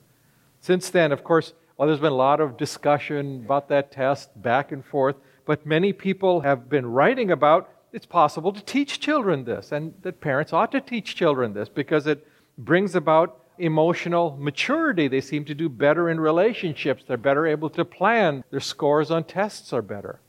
Since 0.62 0.91
then, 0.91 1.12
of 1.12 1.24
course, 1.24 1.53
well, 1.75 1.88
there's 1.88 2.00
been 2.00 2.12
a 2.12 2.15
lot 2.29 2.39
of 2.39 2.55
discussion 2.55 3.46
about 3.46 3.67
that 3.69 3.91
test 3.91 4.39
back 4.39 4.72
and 4.72 4.86
forth, 4.86 5.15
but 5.48 5.65
many 5.65 5.91
people 5.91 6.41
have 6.41 6.69
been 6.69 6.86
writing 6.86 7.31
about 7.31 7.72
it's 7.91 8.05
possible 8.05 8.53
to 8.53 8.62
teach 8.62 9.00
children 9.00 9.43
this, 9.46 9.72
and 9.72 9.93
that 10.01 10.22
parents 10.22 10.53
ought 10.53 10.72
to 10.72 10.81
teach 10.81 11.15
children 11.15 11.53
this 11.53 11.69
because 11.69 12.08
it 12.08 12.25
brings 12.58 12.96
about 12.96 13.39
emotional 13.58 14.38
maturity. 14.39 15.08
They 15.08 15.22
seem 15.22 15.46
to 15.46 15.55
do 15.55 15.69
better 15.69 16.10
in 16.10 16.19
relationships, 16.19 17.03
they're 17.08 17.17
better 17.17 17.46
able 17.48 17.69
to 17.72 17.86
plan, 17.86 18.43
their 18.51 18.60
scores 18.60 19.12
on 19.12 19.24
tests 19.24 19.74
are 19.74 19.81
better 19.81 20.19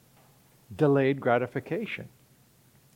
delayed 0.77 1.21
gratification. 1.21 2.09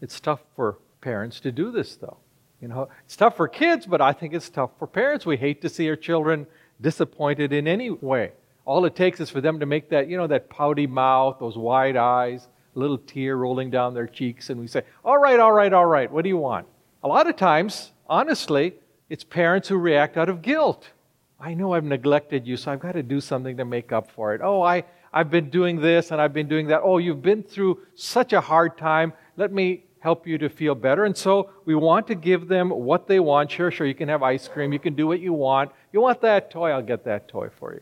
It's 0.00 0.20
tough 0.20 0.40
for 0.54 0.78
parents 1.00 1.40
to 1.40 1.52
do 1.52 1.70
this, 1.70 1.96
though. 1.96 2.18
You 2.60 2.68
know, 2.68 2.88
it's 3.04 3.16
tough 3.16 3.36
for 3.36 3.48
kids, 3.48 3.86
but 3.86 4.00
I 4.00 4.12
think 4.12 4.32
it's 4.32 4.48
tough 4.48 4.70
for 4.78 4.86
parents. 4.86 5.26
We 5.26 5.36
hate 5.36 5.60
to 5.62 5.68
see 5.68 5.88
our 5.88 5.96
children 5.96 6.46
disappointed 6.80 7.52
in 7.52 7.68
any 7.68 7.90
way. 7.90 8.32
All 8.64 8.84
it 8.84 8.96
takes 8.96 9.20
is 9.20 9.28
for 9.28 9.40
them 9.40 9.60
to 9.60 9.66
make 9.66 9.90
that, 9.90 10.08
you 10.08 10.16
know, 10.16 10.26
that 10.26 10.48
pouty 10.48 10.86
mouth, 10.86 11.38
those 11.38 11.58
wide 11.58 11.96
eyes, 11.96 12.48
a 12.74 12.78
little 12.78 12.98
tear 12.98 13.36
rolling 13.36 13.70
down 13.70 13.94
their 13.94 14.06
cheeks, 14.06 14.50
and 14.50 14.60
we 14.60 14.66
say, 14.66 14.82
All 15.04 15.18
right, 15.18 15.38
all 15.38 15.52
right, 15.52 15.72
all 15.72 15.86
right, 15.86 16.10
what 16.10 16.22
do 16.22 16.28
you 16.28 16.36
want? 16.36 16.66
A 17.02 17.08
lot 17.08 17.28
of 17.28 17.36
times, 17.36 17.92
honestly, 18.08 18.74
it's 19.08 19.24
parents 19.24 19.68
who 19.68 19.76
react 19.76 20.16
out 20.16 20.28
of 20.28 20.42
guilt. 20.42 20.90
I 21.38 21.54
know 21.54 21.74
I've 21.74 21.84
neglected 21.84 22.46
you, 22.46 22.56
so 22.56 22.72
I've 22.72 22.80
got 22.80 22.92
to 22.92 23.02
do 23.02 23.20
something 23.20 23.56
to 23.58 23.64
make 23.64 23.92
up 23.92 24.10
for 24.10 24.34
it. 24.34 24.40
Oh, 24.42 24.62
I, 24.62 24.84
I've 25.12 25.30
been 25.30 25.50
doing 25.50 25.80
this 25.80 26.10
and 26.10 26.20
I've 26.20 26.32
been 26.32 26.48
doing 26.48 26.68
that. 26.68 26.80
Oh, 26.82 26.98
you've 26.98 27.22
been 27.22 27.42
through 27.42 27.80
such 27.94 28.32
a 28.32 28.40
hard 28.40 28.78
time. 28.78 29.12
Let 29.36 29.52
me 29.52 29.84
help 30.00 30.26
you 30.26 30.38
to 30.38 30.48
feel 30.48 30.74
better. 30.74 31.04
And 31.04 31.16
so 31.16 31.50
we 31.64 31.74
want 31.74 32.06
to 32.08 32.14
give 32.14 32.48
them 32.48 32.70
what 32.70 33.06
they 33.06 33.20
want. 33.20 33.50
Sure, 33.50 33.70
sure, 33.70 33.86
you 33.86 33.94
can 33.94 34.08
have 34.08 34.22
ice 34.22 34.48
cream. 34.48 34.72
You 34.72 34.78
can 34.78 34.94
do 34.94 35.06
what 35.06 35.20
you 35.20 35.32
want. 35.32 35.70
You 35.92 36.00
want 36.00 36.20
that 36.22 36.50
toy? 36.50 36.70
I'll 36.70 36.82
get 36.82 37.04
that 37.04 37.28
toy 37.28 37.48
for 37.58 37.74
you. 37.74 37.80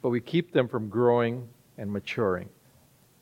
But 0.00 0.10
we 0.10 0.20
keep 0.20 0.52
them 0.52 0.68
from 0.68 0.88
growing 0.88 1.48
and 1.76 1.92
maturing. 1.92 2.48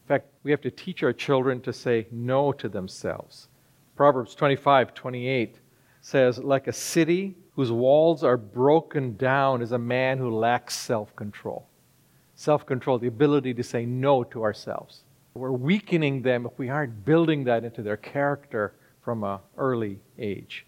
In 0.06 0.08
fact, 0.08 0.26
we 0.44 0.52
have 0.52 0.60
to 0.60 0.70
teach 0.70 1.02
our 1.02 1.12
children 1.12 1.60
to 1.62 1.72
say 1.72 2.06
no 2.12 2.52
to 2.52 2.68
themselves. 2.68 3.48
Proverbs 3.96 4.34
25, 4.36 4.94
28 4.94 5.58
says, 6.00 6.38
Like 6.38 6.68
a 6.68 6.72
city 6.72 7.34
whose 7.56 7.72
walls 7.72 8.22
are 8.22 8.36
broken 8.36 9.16
down 9.16 9.62
is 9.62 9.72
a 9.72 9.78
man 9.78 10.18
who 10.18 10.30
lacks 10.30 10.76
self 10.76 11.14
control 11.16 11.66
self 12.36 12.66
control, 12.66 12.98
the 12.98 13.08
ability 13.08 13.54
to 13.54 13.62
say 13.64 13.84
no 13.84 14.22
to 14.22 14.44
ourselves. 14.44 15.00
We're 15.34 15.50
weakening 15.50 16.22
them 16.22 16.46
if 16.46 16.58
we 16.58 16.68
aren't 16.68 17.04
building 17.04 17.44
that 17.44 17.64
into 17.64 17.82
their 17.82 17.96
character 17.96 18.74
from 19.02 19.24
an 19.24 19.40
early 19.56 19.98
age. 20.18 20.66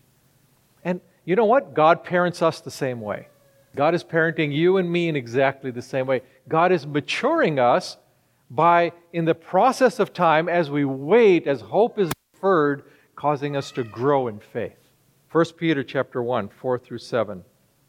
And 0.84 1.00
you 1.24 1.36
know 1.36 1.44
what? 1.44 1.74
God 1.74 2.02
parents 2.02 2.42
us 2.42 2.60
the 2.60 2.70
same 2.70 3.00
way. 3.00 3.28
God 3.76 3.94
is 3.94 4.02
parenting 4.02 4.52
you 4.52 4.78
and 4.78 4.90
me 4.90 5.08
in 5.08 5.16
exactly 5.16 5.70
the 5.70 5.82
same 5.82 6.06
way. 6.06 6.22
God 6.48 6.72
is 6.72 6.86
maturing 6.86 7.58
us 7.58 7.96
by, 8.50 8.92
in 9.12 9.24
the 9.24 9.34
process 9.34 9.98
of 9.98 10.12
time, 10.12 10.48
as 10.48 10.70
we 10.70 10.84
wait, 10.84 11.46
as 11.46 11.60
hope 11.60 11.98
is 11.98 12.10
deferred, 12.32 12.84
causing 13.14 13.56
us 13.56 13.70
to 13.72 13.84
grow 13.84 14.28
in 14.28 14.38
faith. 14.38 14.78
1 15.30 15.44
Peter 15.56 15.82
chapter 15.82 16.22
1, 16.22 16.48
4 16.48 16.78
through 16.78 16.98
7. 16.98 17.44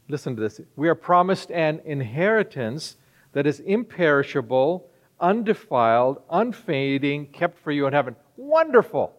Listen 0.09 0.35
to 0.35 0.41
this. 0.41 0.59
We 0.75 0.89
are 0.89 0.95
promised 0.95 1.51
an 1.51 1.81
inheritance 1.85 2.97
that 3.33 3.47
is 3.47 3.59
imperishable, 3.61 4.89
undefiled, 5.19 6.21
unfading, 6.29 7.27
kept 7.27 7.59
for 7.59 7.71
you 7.71 7.85
in 7.85 7.93
heaven. 7.93 8.15
Wonderful. 8.35 9.13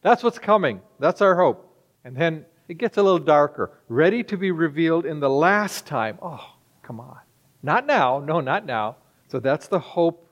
That's 0.00 0.22
what's 0.22 0.38
coming. 0.38 0.80
That's 0.98 1.20
our 1.20 1.36
hope. 1.36 1.68
And 2.04 2.16
then 2.16 2.46
it 2.68 2.78
gets 2.78 2.96
a 2.96 3.02
little 3.02 3.18
darker. 3.18 3.78
Ready 3.88 4.24
to 4.24 4.36
be 4.36 4.50
revealed 4.50 5.06
in 5.06 5.20
the 5.20 5.30
last 5.30 5.86
time. 5.86 6.18
Oh, 6.22 6.54
come 6.82 6.98
on. 6.98 7.18
Not 7.62 7.86
now. 7.86 8.18
No, 8.18 8.40
not 8.40 8.66
now. 8.66 8.96
So 9.28 9.38
that's 9.38 9.68
the 9.68 9.78
hope 9.78 10.26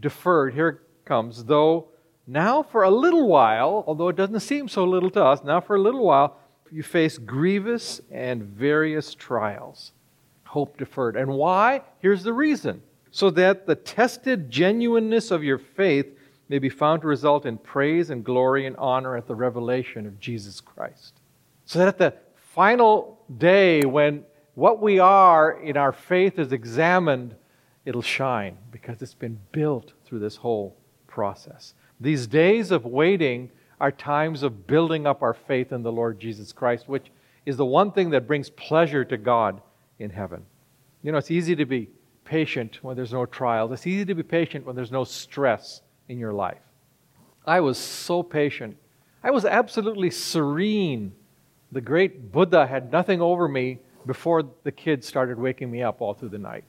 deferred. 0.00 0.54
Here 0.54 0.68
it 0.68 0.78
comes. 1.04 1.44
Though 1.44 1.88
now 2.26 2.62
for 2.62 2.82
a 2.82 2.90
little 2.90 3.28
while, 3.28 3.84
although 3.86 4.08
it 4.08 4.16
doesn't 4.16 4.40
seem 4.40 4.68
so 4.68 4.84
little 4.84 5.10
to 5.10 5.24
us, 5.24 5.44
now 5.44 5.60
for 5.60 5.76
a 5.76 5.80
little 5.80 6.04
while, 6.04 6.38
you 6.70 6.82
face 6.82 7.18
grievous 7.18 8.00
and 8.10 8.42
various 8.42 9.14
trials. 9.14 9.92
Hope 10.44 10.76
deferred. 10.76 11.16
And 11.16 11.30
why? 11.30 11.82
Here's 12.00 12.24
the 12.24 12.32
reason. 12.32 12.82
So 13.10 13.30
that 13.30 13.66
the 13.66 13.76
tested 13.76 14.50
genuineness 14.50 15.30
of 15.30 15.44
your 15.44 15.58
faith 15.58 16.06
may 16.48 16.58
be 16.58 16.68
found 16.68 17.02
to 17.02 17.08
result 17.08 17.46
in 17.46 17.58
praise 17.58 18.10
and 18.10 18.24
glory 18.24 18.66
and 18.66 18.76
honor 18.76 19.16
at 19.16 19.26
the 19.26 19.34
revelation 19.34 20.06
of 20.06 20.20
Jesus 20.20 20.60
Christ. 20.60 21.20
So 21.64 21.78
that 21.78 21.88
at 21.88 21.98
the 21.98 22.14
final 22.34 23.20
day, 23.38 23.84
when 23.84 24.24
what 24.54 24.80
we 24.80 24.98
are 24.98 25.60
in 25.60 25.76
our 25.76 25.92
faith 25.92 26.38
is 26.38 26.52
examined, 26.52 27.34
it'll 27.86 28.02
shine 28.02 28.58
because 28.70 29.00
it's 29.00 29.14
been 29.14 29.38
built 29.52 29.92
through 30.04 30.18
this 30.18 30.36
whole 30.36 30.76
process. 31.06 31.72
These 32.00 32.26
days 32.26 32.70
of 32.70 32.84
waiting 32.84 33.50
are 33.80 33.90
times 33.90 34.42
of 34.42 34.66
building 34.66 35.06
up 35.06 35.22
our 35.22 35.32
faith 35.32 35.72
in 35.72 35.82
the 35.82 35.92
Lord 35.92 36.20
Jesus 36.20 36.52
Christ, 36.52 36.88
which 36.88 37.10
is 37.46 37.56
the 37.56 37.64
one 37.64 37.92
thing 37.92 38.10
that 38.10 38.26
brings 38.26 38.50
pleasure 38.50 39.04
to 39.04 39.16
God 39.16 39.62
in 39.98 40.10
heaven. 40.10 40.44
You 41.02 41.12
know, 41.12 41.18
it's 41.18 41.30
easy 41.30 41.54
to 41.56 41.64
be 41.64 41.88
patient 42.24 42.80
when 42.82 42.96
there's 42.96 43.12
no 43.12 43.24
trials, 43.24 43.70
it's 43.70 43.86
easy 43.86 44.04
to 44.04 44.14
be 44.14 44.24
patient 44.24 44.66
when 44.66 44.74
there's 44.74 44.90
no 44.90 45.04
stress 45.04 45.80
in 46.08 46.18
your 46.18 46.32
life. 46.32 46.58
I 47.46 47.60
was 47.60 47.78
so 47.78 48.24
patient. 48.24 48.76
I 49.22 49.30
was 49.30 49.44
absolutely 49.44 50.10
serene. 50.10 51.12
The 51.70 51.80
great 51.80 52.32
Buddha 52.32 52.66
had 52.66 52.90
nothing 52.90 53.20
over 53.20 53.46
me 53.46 53.78
before 54.04 54.42
the 54.64 54.72
kids 54.72 55.06
started 55.06 55.38
waking 55.38 55.70
me 55.70 55.82
up 55.82 56.00
all 56.00 56.14
through 56.14 56.30
the 56.30 56.38
night. 56.38 56.64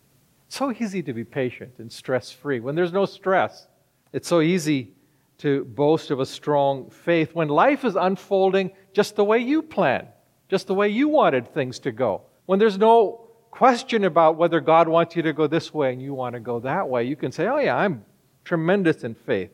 It's 0.47 0.55
so 0.55 0.71
easy 0.71 1.03
to 1.03 1.13
be 1.13 1.25
patient 1.25 1.73
and 1.77 1.91
stress 1.91 2.31
free. 2.31 2.59
When 2.61 2.73
there's 2.73 2.93
no 2.93 3.05
stress, 3.05 3.67
it's 4.13 4.27
so 4.27 4.39
easy 4.39 4.93
to 5.39 5.65
boast 5.65 6.09
of 6.09 6.19
a 6.19 6.25
strong 6.25 6.89
faith 6.89 7.35
when 7.35 7.49
life 7.49 7.83
is 7.83 7.95
unfolding 7.95 8.71
just 8.93 9.15
the 9.15 9.25
way 9.25 9.39
you 9.39 9.61
planned, 9.61 10.07
just 10.49 10.67
the 10.67 10.73
way 10.73 10.89
you 10.89 11.09
wanted 11.09 11.53
things 11.53 11.79
to 11.79 11.91
go. 11.91 12.21
When 12.45 12.59
there's 12.59 12.77
no 12.77 13.27
question 13.51 14.05
about 14.05 14.37
whether 14.37 14.61
God 14.61 14.87
wants 14.87 15.15
you 15.15 15.21
to 15.23 15.33
go 15.33 15.47
this 15.47 15.73
way 15.73 15.91
and 15.91 16.01
you 16.01 16.13
want 16.13 16.33
to 16.33 16.39
go 16.39 16.59
that 16.61 16.87
way, 16.87 17.03
you 17.03 17.15
can 17.15 17.31
say, 17.31 17.47
Oh, 17.47 17.59
yeah, 17.59 17.75
I'm 17.75 18.05
tremendous 18.45 19.03
in 19.03 19.15
faith. 19.15 19.51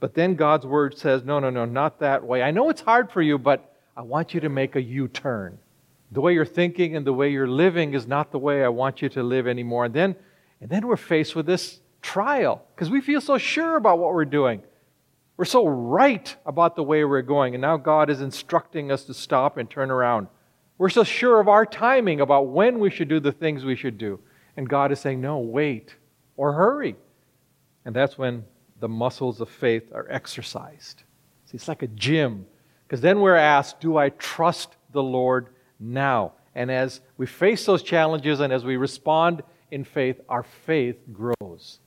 But 0.00 0.14
then 0.14 0.34
God's 0.34 0.66
word 0.66 0.98
says, 0.98 1.22
No, 1.22 1.38
no, 1.38 1.50
no, 1.50 1.64
not 1.64 2.00
that 2.00 2.24
way. 2.24 2.42
I 2.42 2.50
know 2.50 2.68
it's 2.68 2.80
hard 2.80 3.12
for 3.12 3.22
you, 3.22 3.38
but 3.38 3.76
I 3.96 4.02
want 4.02 4.34
you 4.34 4.40
to 4.40 4.48
make 4.48 4.74
a 4.74 4.82
U 4.82 5.06
turn. 5.06 5.58
The 6.10 6.20
way 6.20 6.34
you're 6.34 6.44
thinking 6.44 6.96
and 6.96 7.06
the 7.06 7.12
way 7.12 7.30
you're 7.30 7.48
living 7.48 7.94
is 7.94 8.06
not 8.06 8.32
the 8.32 8.38
way 8.38 8.64
I 8.64 8.68
want 8.68 9.00
you 9.00 9.08
to 9.10 9.22
live 9.22 9.46
anymore. 9.46 9.86
And 9.86 9.94
then, 9.94 10.16
and 10.62 10.70
then 10.70 10.86
we're 10.86 10.96
faced 10.96 11.34
with 11.34 11.44
this 11.44 11.80
trial 12.02 12.64
because 12.74 12.88
we 12.88 13.00
feel 13.00 13.20
so 13.20 13.36
sure 13.36 13.76
about 13.76 13.98
what 13.98 14.14
we're 14.14 14.24
doing. 14.24 14.62
We're 15.36 15.44
so 15.44 15.66
right 15.66 16.34
about 16.46 16.76
the 16.76 16.84
way 16.84 17.04
we're 17.04 17.22
going, 17.22 17.56
and 17.56 17.60
now 17.60 17.76
God 17.76 18.08
is 18.08 18.20
instructing 18.20 18.92
us 18.92 19.02
to 19.04 19.14
stop 19.14 19.56
and 19.56 19.68
turn 19.68 19.90
around. 19.90 20.28
We're 20.78 20.88
so 20.88 21.02
sure 21.02 21.40
of 21.40 21.48
our 21.48 21.66
timing 21.66 22.20
about 22.20 22.46
when 22.46 22.78
we 22.78 22.90
should 22.90 23.08
do 23.08 23.18
the 23.18 23.32
things 23.32 23.64
we 23.64 23.74
should 23.74 23.98
do. 23.98 24.20
And 24.56 24.68
God 24.68 24.92
is 24.92 25.00
saying, 25.00 25.20
no, 25.20 25.38
wait 25.38 25.96
or 26.36 26.52
hurry. 26.52 26.94
And 27.84 27.94
that's 27.94 28.16
when 28.16 28.44
the 28.78 28.88
muscles 28.88 29.40
of 29.40 29.48
faith 29.48 29.90
are 29.92 30.06
exercised. 30.08 31.02
See, 31.46 31.56
it's 31.56 31.66
like 31.66 31.82
a 31.82 31.88
gym. 31.88 32.46
Because 32.86 33.00
then 33.00 33.20
we're 33.20 33.34
asked, 33.34 33.80
do 33.80 33.96
I 33.96 34.10
trust 34.10 34.76
the 34.92 35.02
Lord 35.02 35.48
now? 35.80 36.34
And 36.54 36.70
as 36.70 37.00
we 37.16 37.26
face 37.26 37.66
those 37.66 37.82
challenges 37.82 38.38
and 38.38 38.52
as 38.52 38.64
we 38.64 38.76
respond 38.76 39.42
in 39.72 39.84
faith, 39.84 40.20
our 40.28 40.42
faith 40.42 40.98
grows. 41.12 41.80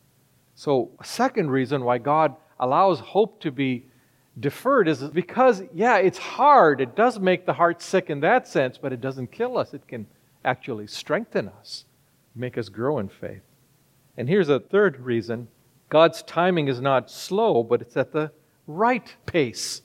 So, 0.56 0.91
a 1.00 1.06
second 1.06 1.52
reason 1.52 1.84
why 1.84 2.00
God 2.00 2.36
allows 2.60 3.00
hope 3.00 3.39
to 3.41 3.52
be 3.52 3.86
deferred 4.39 4.88
is 4.88 5.04
because, 5.04 5.63
yeah, 5.74 5.98
it's 5.98 6.17
hard. 6.17 6.82
It 6.82 6.95
does 6.95 7.19
make 7.19 7.45
the 7.45 7.54
heart 7.54 7.82
sick 7.82 8.10
in 8.10 8.21
that 8.21 8.48
sense, 8.48 8.78
but 8.78 8.91
it 8.91 9.02
doesn't 9.02 9.32
kill 9.32 9.58
us. 9.58 9.74
It 9.74 9.88
can 9.88 10.08
actually 10.43 10.88
strengthen 10.88 11.48
us, 11.48 11.86
make 12.36 12.58
us 12.58 12.69
grow 12.69 13.00
in 13.00 13.08
faith. 13.08 13.43
And 14.17 14.28
here's 14.28 14.50
a 14.50 14.60
third 14.60 15.00
reason 15.00 15.48
God's 15.89 16.24
timing 16.24 16.67
is 16.67 16.82
not 16.82 17.12
slow, 17.12 17.63
but 17.63 17.82
it's 17.82 17.95
at 17.95 18.12
the 18.12 18.32
right 18.65 19.15
pace. 19.26 19.84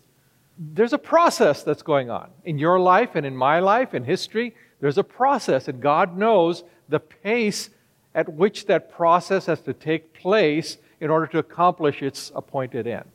There's 0.58 0.92
a 0.92 0.98
process 0.98 1.62
that's 1.62 1.82
going 1.82 2.10
on 2.10 2.30
in 2.44 2.58
your 2.58 2.80
life 2.80 3.10
and 3.14 3.26
in 3.26 3.36
my 3.36 3.60
life, 3.60 3.92
in 3.92 4.04
history. 4.04 4.54
There's 4.80 4.98
a 4.98 5.04
process, 5.04 5.68
and 5.68 5.80
God 5.80 6.16
knows 6.16 6.64
the 6.88 7.00
pace 7.00 7.70
at 8.14 8.32
which 8.32 8.66
that 8.66 8.90
process 8.90 9.46
has 9.46 9.60
to 9.62 9.72
take 9.72 10.14
place 10.14 10.78
in 11.00 11.10
order 11.10 11.26
to 11.26 11.38
accomplish 11.38 12.02
its 12.02 12.32
appointed 12.34 12.86
end. 12.86 13.10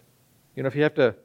You 0.55 0.63
know, 0.63 0.67
if 0.67 0.75
you 0.75 0.83
have 0.83 0.95
to 0.95 1.15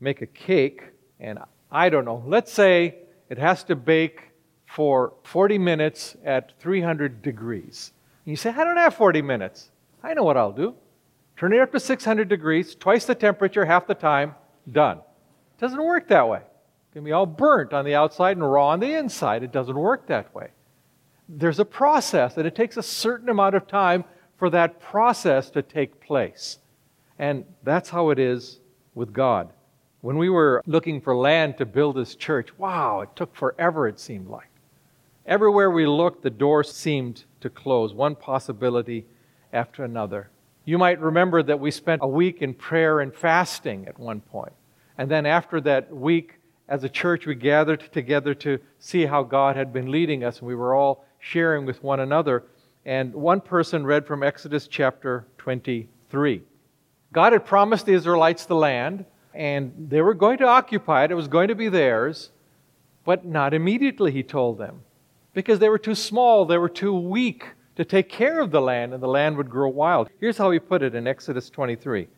make 0.00 0.22
a 0.22 0.26
cake, 0.26 0.82
and 1.20 1.38
I 1.70 1.88
don't 1.88 2.04
know, 2.04 2.22
let's 2.26 2.52
say 2.52 2.96
it 3.28 3.38
has 3.38 3.64
to 3.64 3.76
bake 3.76 4.30
for 4.66 5.12
40 5.24 5.58
minutes 5.58 6.16
at 6.24 6.52
300 6.58 7.22
degrees. 7.22 7.92
And 8.24 8.30
you 8.30 8.36
say, 8.36 8.50
I 8.50 8.64
don't 8.64 8.76
have 8.76 8.94
40 8.94 9.22
minutes. 9.22 9.70
I 10.02 10.14
know 10.14 10.24
what 10.24 10.36
I'll 10.36 10.52
do. 10.52 10.74
Turn 11.36 11.52
it 11.52 11.60
up 11.60 11.72
to 11.72 11.80
600 11.80 12.28
degrees, 12.28 12.74
twice 12.74 13.04
the 13.04 13.14
temperature, 13.14 13.64
half 13.64 13.86
the 13.86 13.94
time, 13.94 14.34
done. 14.70 14.98
It 14.98 15.60
doesn't 15.60 15.82
work 15.82 16.08
that 16.08 16.28
way. 16.28 16.38
It 16.38 16.92
can 16.94 17.04
be 17.04 17.12
all 17.12 17.26
burnt 17.26 17.72
on 17.72 17.84
the 17.84 17.94
outside 17.94 18.36
and 18.36 18.50
raw 18.50 18.68
on 18.68 18.80
the 18.80 18.94
inside. 18.94 19.42
It 19.42 19.52
doesn't 19.52 19.76
work 19.76 20.06
that 20.06 20.34
way. 20.34 20.48
There's 21.34 21.58
a 21.58 21.64
process, 21.64 22.36
and 22.36 22.46
it 22.46 22.54
takes 22.54 22.76
a 22.76 22.82
certain 22.82 23.30
amount 23.30 23.54
of 23.54 23.66
time 23.66 24.04
for 24.36 24.50
that 24.50 24.80
process 24.80 25.48
to 25.50 25.62
take 25.62 25.98
place. 25.98 26.58
And 27.18 27.46
that's 27.62 27.88
how 27.88 28.10
it 28.10 28.18
is 28.18 28.60
with 28.94 29.14
God. 29.14 29.50
When 30.02 30.18
we 30.18 30.28
were 30.28 30.62
looking 30.66 31.00
for 31.00 31.16
land 31.16 31.56
to 31.58 31.64
build 31.64 31.96
this 31.96 32.16
church, 32.16 32.58
wow, 32.58 33.00
it 33.00 33.16
took 33.16 33.34
forever, 33.34 33.88
it 33.88 33.98
seemed 33.98 34.28
like. 34.28 34.48
Everywhere 35.24 35.70
we 35.70 35.86
looked, 35.86 36.22
the 36.22 36.30
doors 36.30 36.70
seemed 36.70 37.24
to 37.40 37.48
close, 37.48 37.94
one 37.94 38.14
possibility 38.14 39.06
after 39.52 39.84
another. 39.84 40.28
You 40.64 40.76
might 40.76 41.00
remember 41.00 41.42
that 41.44 41.60
we 41.60 41.70
spent 41.70 42.02
a 42.02 42.08
week 42.08 42.42
in 42.42 42.52
prayer 42.52 43.00
and 43.00 43.14
fasting 43.14 43.86
at 43.86 43.98
one 43.98 44.20
point. 44.20 44.52
And 44.98 45.10
then 45.10 45.24
after 45.24 45.60
that 45.62 45.94
week, 45.94 46.34
as 46.68 46.84
a 46.84 46.88
church, 46.88 47.24
we 47.24 47.34
gathered 47.34 47.92
together 47.92 48.34
to 48.34 48.58
see 48.78 49.06
how 49.06 49.22
God 49.22 49.56
had 49.56 49.72
been 49.72 49.90
leading 49.90 50.24
us, 50.24 50.40
and 50.40 50.48
we 50.48 50.54
were 50.54 50.74
all 50.74 51.04
sharing 51.22 51.64
with 51.64 51.82
one 51.82 52.00
another. 52.00 52.42
And 52.84 53.14
one 53.14 53.40
person 53.40 53.86
read 53.86 54.06
from 54.06 54.22
Exodus 54.22 54.66
chapter 54.66 55.24
23. 55.38 56.42
God 57.12 57.32
had 57.32 57.46
promised 57.46 57.86
the 57.86 57.92
Israelites 57.92 58.44
the 58.44 58.56
land, 58.56 59.04
and 59.32 59.72
they 59.88 60.02
were 60.02 60.14
going 60.14 60.38
to 60.38 60.46
occupy 60.46 61.04
it. 61.04 61.12
It 61.12 61.14
was 61.14 61.28
going 61.28 61.48
to 61.48 61.54
be 61.54 61.68
theirs, 61.68 62.30
but 63.04 63.24
not 63.24 63.54
immediately, 63.54 64.10
he 64.10 64.24
told 64.24 64.58
them, 64.58 64.82
because 65.32 65.60
they 65.60 65.68
were 65.68 65.78
too 65.78 65.94
small, 65.94 66.44
they 66.44 66.58
were 66.58 66.68
too 66.68 66.92
weak 66.94 67.46
to 67.76 67.84
take 67.84 68.08
care 68.08 68.40
of 68.40 68.50
the 68.50 68.60
land, 68.60 68.92
and 68.92 69.02
the 69.02 69.08
land 69.08 69.36
would 69.36 69.48
grow 69.48 69.68
wild. 69.68 70.08
Here's 70.18 70.38
how 70.38 70.50
he 70.50 70.58
put 70.58 70.82
it 70.82 70.94
in 70.94 71.06
Exodus 71.06 71.48
23 71.50 72.08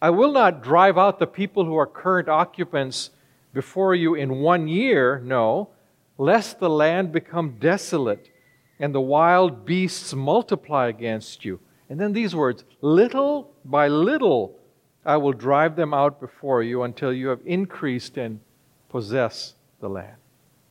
I 0.00 0.10
will 0.10 0.32
not 0.32 0.62
drive 0.62 0.96
out 0.96 1.18
the 1.18 1.26
people 1.26 1.66
who 1.66 1.76
are 1.76 1.86
current 1.86 2.28
occupants 2.28 3.10
before 3.52 3.94
you 3.94 4.14
in 4.14 4.36
one 4.40 4.68
year, 4.68 5.20
no, 5.22 5.68
lest 6.16 6.60
the 6.60 6.70
land 6.70 7.12
become 7.12 7.56
desolate 7.60 8.30
and 8.78 8.94
the 8.94 9.00
wild 9.00 9.64
beasts 9.64 10.14
multiply 10.14 10.88
against 10.88 11.44
you. 11.44 11.60
And 11.88 12.00
then 12.00 12.12
these 12.12 12.34
words 12.34 12.64
little 12.80 13.52
by 13.64 13.88
little 13.88 14.56
I 15.04 15.16
will 15.18 15.32
drive 15.32 15.76
them 15.76 15.92
out 15.92 16.18
before 16.18 16.62
you 16.62 16.82
until 16.82 17.12
you 17.12 17.28
have 17.28 17.40
increased 17.44 18.16
and 18.16 18.40
possess 18.88 19.54
the 19.80 19.88
land. 19.88 20.16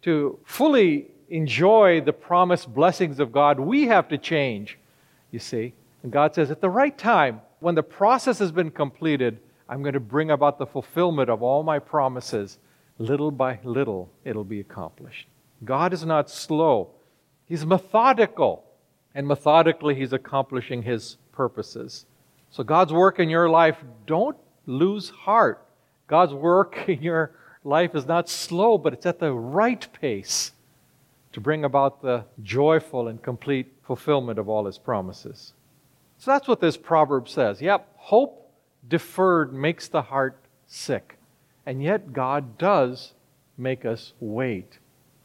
To 0.03 0.39
fully 0.43 1.11
enjoy 1.29 2.01
the 2.01 2.13
promised 2.13 2.73
blessings 2.73 3.19
of 3.19 3.31
God, 3.31 3.59
we 3.59 3.83
have 3.87 4.07
to 4.09 4.17
change, 4.17 4.79
you 5.31 5.39
see. 5.39 5.73
And 6.01 6.11
God 6.11 6.33
says, 6.33 6.51
at 6.51 6.61
the 6.61 6.69
right 6.69 6.97
time, 6.97 7.41
when 7.59 7.75
the 7.75 7.83
process 7.83 8.39
has 8.39 8.51
been 8.51 8.71
completed, 8.71 9.37
I'm 9.69 9.81
going 9.81 9.93
to 9.93 9.99
bring 9.99 10.31
about 10.31 10.57
the 10.57 10.65
fulfillment 10.65 11.29
of 11.29 11.41
all 11.41 11.63
my 11.63 11.79
promises. 11.79 12.57
Little 12.97 13.31
by 13.31 13.59
little, 13.63 14.09
it'll 14.25 14.43
be 14.43 14.59
accomplished. 14.59 15.27
God 15.63 15.93
is 15.93 16.05
not 16.05 16.29
slow 16.29 16.89
He's 17.53 17.67
methodical, 17.67 18.63
and 19.13 19.27
methodically, 19.27 19.93
he's 19.93 20.11
accomplishing 20.11 20.81
his 20.81 21.17
purposes. 21.33 22.07
So, 22.49 22.63
God's 22.63 22.91
work 22.91 23.19
in 23.19 23.29
your 23.29 23.47
life, 23.47 23.77
don't 24.07 24.37
lose 24.65 25.11
heart. 25.11 25.63
God's 26.07 26.33
work 26.33 26.75
in 26.89 27.03
your 27.03 27.29
life 27.63 27.93
is 27.93 28.07
not 28.07 28.27
slow, 28.27 28.79
but 28.79 28.91
it's 28.93 29.05
at 29.05 29.19
the 29.19 29.31
right 29.31 29.87
pace 30.01 30.53
to 31.33 31.39
bring 31.39 31.63
about 31.63 32.01
the 32.01 32.25
joyful 32.41 33.07
and 33.07 33.21
complete 33.21 33.71
fulfillment 33.83 34.39
of 34.39 34.49
all 34.49 34.65
his 34.65 34.79
promises. 34.79 35.53
So 36.17 36.31
that's 36.31 36.47
what 36.47 36.59
this 36.59 36.75
proverb 36.75 37.29
says. 37.29 37.61
Yep, 37.61 37.87
hope 37.97 38.51
deferred 38.89 39.53
makes 39.53 39.87
the 39.87 40.01
heart 40.01 40.39
sick. 40.65 41.19
And 41.67 41.83
yet 41.83 42.13
God 42.13 42.57
does 42.57 43.13
make 43.59 43.85
us 43.85 44.13
wait. 44.19 44.79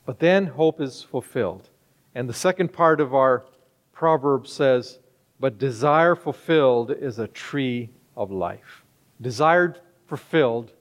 But 0.05 0.19
then 0.19 0.49
hope 0.49 0.79
is 0.79 1.03
fulfilled. 1.03 1.71
And 2.15 2.29
the 2.29 2.35
second 2.35 2.73
part 2.73 3.01
of 3.01 3.15
our 3.15 3.45
proverb 3.93 4.47
says, 4.47 4.99
But 5.41 5.59
desire 5.59 6.15
fulfilled 6.15 6.91
is 6.91 7.19
a 7.19 7.29
tree 7.29 7.91
of 8.17 8.31
life. 8.31 8.85
Desired 9.21 9.81
fulfilled 10.07 10.73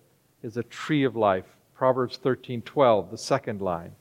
is 0.44 0.58
a 0.58 0.64
tree 0.64 1.04
of 1.04 1.16
life. 1.16 1.46
Proverbs 1.76 2.18
13 2.18 2.62
12, 2.62 3.12
the 3.12 3.18
second 3.18 3.62
line. 3.62 3.92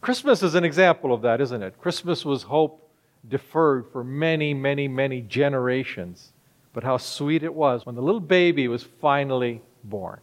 Christmas 0.00 0.42
is 0.42 0.54
an 0.54 0.64
example 0.64 1.12
of 1.12 1.22
that, 1.22 1.40
isn't 1.40 1.62
it? 1.62 1.78
Christmas 1.78 2.24
was 2.24 2.44
hope 2.44 2.88
deferred 3.28 3.86
for 3.92 4.02
many, 4.02 4.54
many, 4.54 4.88
many 4.88 5.20
generations. 5.20 6.32
But 6.72 6.84
how 6.84 6.96
sweet 6.96 7.42
it 7.42 7.52
was 7.52 7.84
when 7.84 7.94
the 7.94 8.02
little 8.02 8.20
baby 8.20 8.68
was 8.68 8.82
finally 8.82 9.60
born 9.84 10.20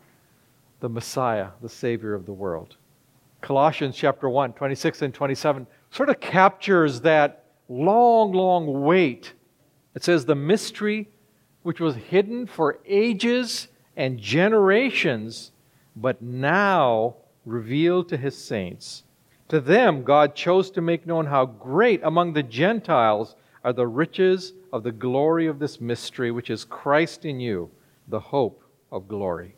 the 0.79 0.89
Messiah, 0.89 1.49
the 1.61 1.69
Savior 1.69 2.13
of 2.13 2.25
the 2.25 2.33
world. 2.33 2.75
Colossians 3.41 3.95
chapter 3.95 4.29
1, 4.29 4.53
26 4.53 5.01
and 5.01 5.13
27 5.13 5.67
sort 5.91 6.09
of 6.09 6.19
captures 6.19 7.01
that 7.01 7.45
long, 7.69 8.33
long 8.33 8.83
wait. 8.83 9.33
It 9.95 10.03
says, 10.03 10.25
The 10.25 10.35
mystery 10.35 11.09
which 11.63 11.79
was 11.79 11.95
hidden 11.95 12.45
for 12.45 12.79
ages 12.85 13.67
and 13.95 14.19
generations, 14.19 15.51
but 15.95 16.21
now 16.21 17.15
revealed 17.45 18.07
to 18.09 18.17
his 18.17 18.37
saints. 18.37 19.03
To 19.49 19.59
them, 19.59 20.03
God 20.03 20.35
chose 20.35 20.69
to 20.71 20.81
make 20.81 21.07
known 21.07 21.25
how 21.25 21.45
great 21.45 22.01
among 22.03 22.33
the 22.33 22.43
Gentiles 22.43 23.35
are 23.63 23.73
the 23.73 23.87
riches 23.87 24.53
of 24.71 24.83
the 24.83 24.91
glory 24.91 25.47
of 25.47 25.59
this 25.59 25.81
mystery, 25.81 26.31
which 26.31 26.49
is 26.49 26.63
Christ 26.63 27.25
in 27.25 27.39
you, 27.39 27.69
the 28.07 28.19
hope 28.19 28.63
of 28.91 29.07
glory. 29.07 29.55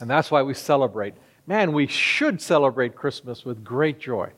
And 0.00 0.10
that's 0.10 0.30
why 0.30 0.42
we 0.42 0.54
celebrate. 0.54 1.14
Man, 1.46 1.72
we 1.72 1.86
should 1.86 2.40
celebrate 2.40 2.94
Christmas 2.94 3.44
with 3.44 3.64
great 3.64 3.98
joy. 3.98 4.30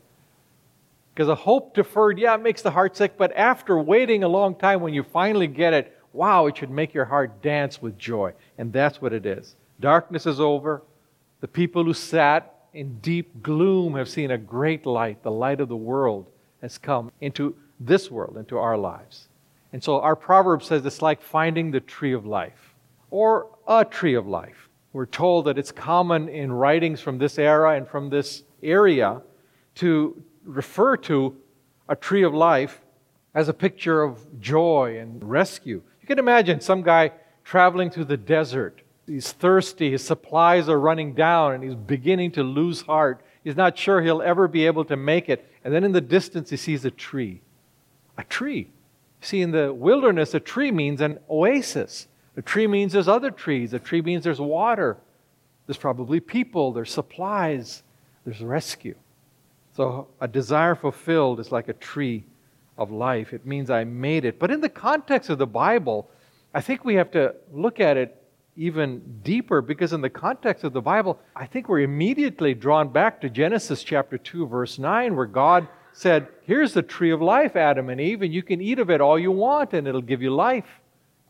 Because 1.14 1.28
a 1.28 1.34
hope 1.34 1.74
deferred, 1.74 2.18
yeah, 2.18 2.34
it 2.34 2.42
makes 2.42 2.60
the 2.60 2.72
heart 2.72 2.96
sick, 2.96 3.16
but 3.16 3.34
after 3.36 3.78
waiting 3.78 4.24
a 4.24 4.28
long 4.28 4.56
time, 4.56 4.80
when 4.80 4.92
you 4.92 5.04
finally 5.04 5.46
get 5.46 5.72
it, 5.72 5.96
wow, 6.12 6.46
it 6.46 6.56
should 6.56 6.70
make 6.70 6.92
your 6.92 7.04
heart 7.04 7.40
dance 7.40 7.80
with 7.80 7.96
joy. 7.96 8.32
And 8.58 8.72
that's 8.72 9.00
what 9.00 9.12
it 9.12 9.24
is. 9.24 9.54
Darkness 9.78 10.26
is 10.26 10.40
over. 10.40 10.82
The 11.40 11.48
people 11.48 11.84
who 11.84 11.94
sat 11.94 12.54
in 12.72 12.98
deep 12.98 13.42
gloom 13.42 13.94
have 13.94 14.08
seen 14.08 14.32
a 14.32 14.38
great 14.38 14.86
light. 14.86 15.22
The 15.22 15.30
light 15.30 15.60
of 15.60 15.68
the 15.68 15.76
world 15.76 16.26
has 16.62 16.78
come 16.78 17.12
into 17.20 17.54
this 17.78 18.10
world, 18.10 18.36
into 18.36 18.58
our 18.58 18.76
lives. 18.76 19.28
And 19.72 19.82
so 19.82 20.00
our 20.00 20.16
proverb 20.16 20.62
says 20.62 20.84
it's 20.84 21.02
like 21.02 21.20
finding 21.20 21.70
the 21.70 21.80
tree 21.80 22.12
of 22.12 22.26
life 22.26 22.74
or 23.10 23.48
a 23.68 23.84
tree 23.84 24.14
of 24.14 24.26
life. 24.26 24.68
We're 24.92 25.06
told 25.06 25.46
that 25.46 25.58
it's 25.58 25.72
common 25.72 26.28
in 26.28 26.52
writings 26.52 27.00
from 27.00 27.18
this 27.18 27.38
era 27.38 27.76
and 27.76 27.86
from 27.86 28.10
this 28.10 28.44
area 28.62 29.20
to 29.76 30.22
refer 30.44 30.96
to 30.98 31.36
a 31.88 31.96
tree 31.96 32.22
of 32.22 32.34
life 32.34 32.80
as 33.34 33.48
a 33.48 33.54
picture 33.54 34.02
of 34.02 34.40
joy 34.40 34.98
and 34.98 35.22
rescue. 35.22 35.82
You 36.00 36.06
can 36.06 36.18
imagine 36.18 36.60
some 36.60 36.82
guy 36.82 37.12
traveling 37.44 37.90
through 37.90 38.04
the 38.06 38.16
desert 38.16 38.84
He's 39.06 39.32
thirsty, 39.32 39.90
his 39.90 40.04
supplies 40.04 40.68
are 40.68 40.78
running 40.78 41.14
down, 41.14 41.54
and 41.54 41.64
he's 41.64 41.74
beginning 41.74 42.32
to 42.32 42.42
lose 42.42 42.82
heart. 42.82 43.22
He's 43.42 43.56
not 43.56 43.76
sure 43.76 44.00
he'll 44.00 44.22
ever 44.22 44.48
be 44.48 44.66
able 44.66 44.84
to 44.86 44.96
make 44.96 45.28
it. 45.28 45.46
And 45.62 45.74
then 45.74 45.84
in 45.84 45.92
the 45.92 46.00
distance, 46.00 46.50
he 46.50 46.56
sees 46.56 46.84
a 46.84 46.90
tree. 46.90 47.42
A 48.16 48.24
tree. 48.24 48.70
See, 49.20 49.42
in 49.42 49.50
the 49.50 49.72
wilderness, 49.74 50.32
a 50.34 50.40
tree 50.40 50.70
means 50.70 51.00
an 51.00 51.18
oasis. 51.28 52.08
A 52.36 52.42
tree 52.42 52.66
means 52.66 52.92
there's 52.92 53.08
other 53.08 53.30
trees. 53.30 53.74
A 53.74 53.78
tree 53.78 54.00
means 54.00 54.24
there's 54.24 54.40
water. 54.40 54.96
There's 55.66 55.78
probably 55.78 56.20
people, 56.20 56.72
there's 56.72 56.92
supplies, 56.92 57.82
there's 58.24 58.40
rescue. 58.40 58.94
So 59.74 60.06
a 60.20 60.28
desire 60.28 60.76
fulfilled 60.76 61.40
is 61.40 61.50
like 61.50 61.68
a 61.68 61.72
tree 61.72 62.24
of 62.78 62.92
life. 62.92 63.32
It 63.32 63.44
means 63.44 63.70
I 63.70 63.82
made 63.84 64.24
it. 64.24 64.38
But 64.38 64.52
in 64.52 64.60
the 64.60 64.68
context 64.68 65.30
of 65.30 65.38
the 65.38 65.46
Bible, 65.46 66.08
I 66.54 66.60
think 66.60 66.84
we 66.84 66.94
have 66.94 67.10
to 67.12 67.34
look 67.52 67.80
at 67.80 67.96
it 67.96 68.20
even 68.56 69.02
deeper 69.24 69.60
because 69.60 69.92
in 69.92 70.00
the 70.00 70.10
context 70.10 70.62
of 70.62 70.72
the 70.72 70.80
Bible, 70.80 71.18
I 71.34 71.46
think 71.46 71.68
we're 71.68 71.80
immediately 71.80 72.54
drawn 72.54 72.88
back 72.88 73.20
to 73.22 73.28
Genesis 73.28 73.82
chapter 73.82 74.16
2 74.16 74.46
verse 74.46 74.78
9 74.78 75.16
where 75.16 75.26
God 75.26 75.66
said, 75.92 76.28
"Here's 76.42 76.72
the 76.72 76.82
tree 76.82 77.10
of 77.10 77.20
life, 77.20 77.56
Adam 77.56 77.88
and 77.88 78.00
Eve, 78.00 78.22
and 78.22 78.32
you 78.32 78.44
can 78.44 78.60
eat 78.60 78.78
of 78.78 78.90
it 78.90 79.00
all 79.00 79.18
you 79.18 79.32
want 79.32 79.72
and 79.72 79.88
it'll 79.88 80.02
give 80.02 80.22
you 80.22 80.32
life. 80.32 80.80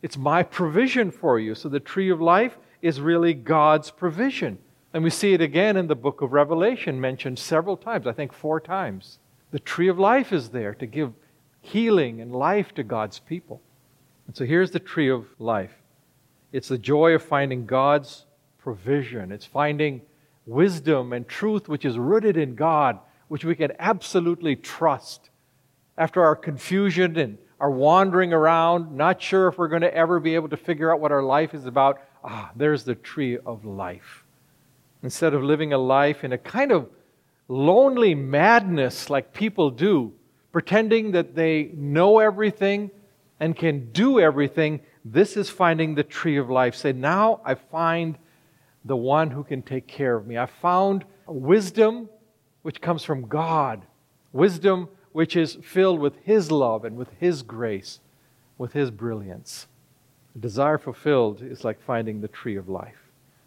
It's 0.02 0.18
my 0.18 0.42
provision 0.42 1.10
for 1.10 1.38
you." 1.38 1.54
So 1.54 1.70
the 1.70 1.80
tree 1.80 2.10
of 2.10 2.20
life 2.20 2.58
is 2.82 3.00
really 3.00 3.32
God's 3.32 3.90
provision. 3.90 4.58
And 4.94 5.02
we 5.02 5.10
see 5.10 5.32
it 5.32 5.40
again 5.40 5.76
in 5.76 5.88
the 5.88 5.96
book 5.96 6.22
of 6.22 6.32
Revelation 6.32 7.00
mentioned 7.00 7.40
several 7.40 7.76
times, 7.76 8.06
I 8.06 8.12
think 8.12 8.32
4 8.32 8.60
times. 8.60 9.18
The 9.50 9.58
tree 9.58 9.88
of 9.88 9.98
life 9.98 10.32
is 10.32 10.50
there 10.50 10.72
to 10.76 10.86
give 10.86 11.12
healing 11.60 12.20
and 12.20 12.32
life 12.32 12.72
to 12.74 12.84
God's 12.84 13.18
people. 13.18 13.60
And 14.28 14.36
so 14.36 14.44
here's 14.44 14.70
the 14.70 14.78
tree 14.78 15.10
of 15.10 15.26
life. 15.40 15.72
It's 16.52 16.68
the 16.68 16.78
joy 16.78 17.12
of 17.12 17.24
finding 17.24 17.66
God's 17.66 18.26
provision. 18.58 19.32
It's 19.32 19.44
finding 19.44 20.00
wisdom 20.46 21.12
and 21.12 21.26
truth 21.26 21.68
which 21.68 21.84
is 21.84 21.98
rooted 21.98 22.36
in 22.36 22.54
God, 22.54 23.00
which 23.26 23.44
we 23.44 23.56
can 23.56 23.72
absolutely 23.80 24.54
trust. 24.54 25.30
After 25.98 26.22
our 26.22 26.36
confusion 26.36 27.16
and 27.16 27.38
our 27.58 27.70
wandering 27.70 28.32
around, 28.32 28.96
not 28.96 29.20
sure 29.20 29.48
if 29.48 29.58
we're 29.58 29.68
going 29.68 29.82
to 29.82 29.92
ever 29.94 30.20
be 30.20 30.36
able 30.36 30.50
to 30.50 30.56
figure 30.56 30.92
out 30.92 31.00
what 31.00 31.10
our 31.10 31.22
life 31.22 31.52
is 31.52 31.66
about, 31.66 32.00
ah, 32.22 32.52
there's 32.54 32.84
the 32.84 32.94
tree 32.94 33.38
of 33.38 33.64
life. 33.64 34.23
Instead 35.04 35.34
of 35.34 35.42
living 35.42 35.74
a 35.74 35.78
life 35.78 36.24
in 36.24 36.32
a 36.32 36.38
kind 36.38 36.72
of 36.72 36.88
lonely 37.46 38.14
madness 38.14 39.10
like 39.10 39.34
people 39.34 39.70
do, 39.70 40.10
pretending 40.50 41.12
that 41.12 41.34
they 41.34 41.70
know 41.74 42.18
everything 42.18 42.90
and 43.38 43.54
can 43.54 43.92
do 43.92 44.18
everything, 44.18 44.80
this 45.04 45.36
is 45.36 45.50
finding 45.50 45.94
the 45.94 46.02
tree 46.02 46.38
of 46.38 46.48
life. 46.48 46.74
Say, 46.74 46.92
now 46.92 47.42
I 47.44 47.54
find 47.54 48.16
the 48.86 48.96
one 48.96 49.30
who 49.30 49.44
can 49.44 49.60
take 49.60 49.86
care 49.86 50.16
of 50.16 50.26
me. 50.26 50.38
I 50.38 50.46
found 50.46 51.04
wisdom 51.26 52.08
which 52.62 52.80
comes 52.80 53.04
from 53.04 53.28
God, 53.28 53.84
wisdom 54.32 54.88
which 55.12 55.36
is 55.36 55.58
filled 55.62 56.00
with 56.00 56.16
His 56.22 56.50
love 56.50 56.86
and 56.86 56.96
with 56.96 57.10
His 57.20 57.42
grace, 57.42 58.00
with 58.56 58.72
His 58.72 58.90
brilliance. 58.90 59.66
A 60.34 60.38
desire 60.38 60.78
fulfilled 60.78 61.42
is 61.42 61.62
like 61.62 61.82
finding 61.82 62.22
the 62.22 62.28
tree 62.28 62.56
of 62.56 62.70
life. 62.70 63.03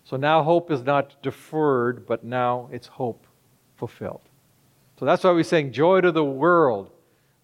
So 0.09 0.15
now 0.15 0.41
hope 0.41 0.71
is 0.71 0.83
not 0.83 1.21
deferred, 1.21 2.07
but 2.07 2.23
now 2.23 2.69
it's 2.71 2.87
hope 2.87 3.27
fulfilled. 3.75 4.21
So 4.97 5.03
that's 5.03 5.25
why 5.25 5.31
we're 5.31 5.43
saying, 5.43 5.73
Joy 5.73 5.99
to 5.99 6.13
the 6.13 6.23
world, 6.23 6.91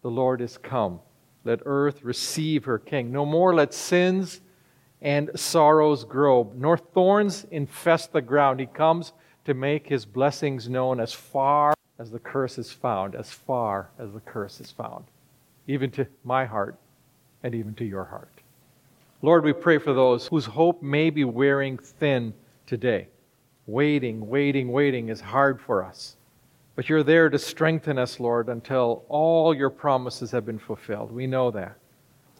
the 0.02 0.10
Lord 0.10 0.40
is 0.40 0.58
come. 0.58 1.02
Let 1.44 1.60
earth 1.66 2.04
receive 2.04 2.64
her 2.64 2.80
king. 2.80 3.12
No 3.12 3.26
more 3.26 3.54
let 3.54 3.74
sins 3.74 4.40
and 5.02 5.30
sorrows 5.36 6.06
grow, 6.06 6.54
nor 6.56 6.78
thorns 6.78 7.46
infest 7.52 8.14
the 8.14 8.22
ground. 8.22 8.62
He 8.62 8.66
comes 8.66 9.12
to 9.44 9.54
make 9.54 9.90
his 9.90 10.06
blessings 10.06 10.70
known 10.70 11.02
as 11.02 11.12
far 11.12 11.74
as 12.00 12.12
the 12.12 12.20
curse 12.20 12.58
is 12.58 12.72
found, 12.72 13.14
as 13.14 13.30
far 13.30 13.90
as 14.00 14.14
the 14.14 14.22
curse 14.22 14.62
is 14.62 14.72
found, 14.72 15.04
even 15.68 15.92
to 15.92 16.08
my 16.24 16.46
heart 16.46 16.80
and 17.44 17.54
even 17.54 17.76
to 17.76 17.84
your 17.84 18.06
heart. 18.06 18.32
Lord, 19.22 19.44
we 19.44 19.52
pray 19.52 19.80
for 19.80 19.92
those 19.92 20.28
whose 20.28 20.46
hope 20.46 20.82
may 20.82 21.10
be 21.10 21.26
wearing 21.26 21.78
thin 21.78 22.34
today. 22.66 23.08
Waiting, 23.66 24.28
waiting, 24.28 24.72
waiting 24.72 25.10
is 25.10 25.22
hard 25.22 25.62
for 25.62 25.84
us. 25.84 26.18
But 26.76 26.90
you're 26.90 27.04
there 27.04 27.30
to 27.30 27.38
strengthen 27.38 28.00
us, 28.00 28.20
Lord, 28.20 28.50
until 28.50 29.06
all 29.08 29.54
your 29.54 29.70
promises 29.70 30.32
have 30.32 30.46
been 30.46 30.60
fulfilled. 30.60 31.12
We 31.12 31.28
know 31.28 31.52
that. 31.52 31.78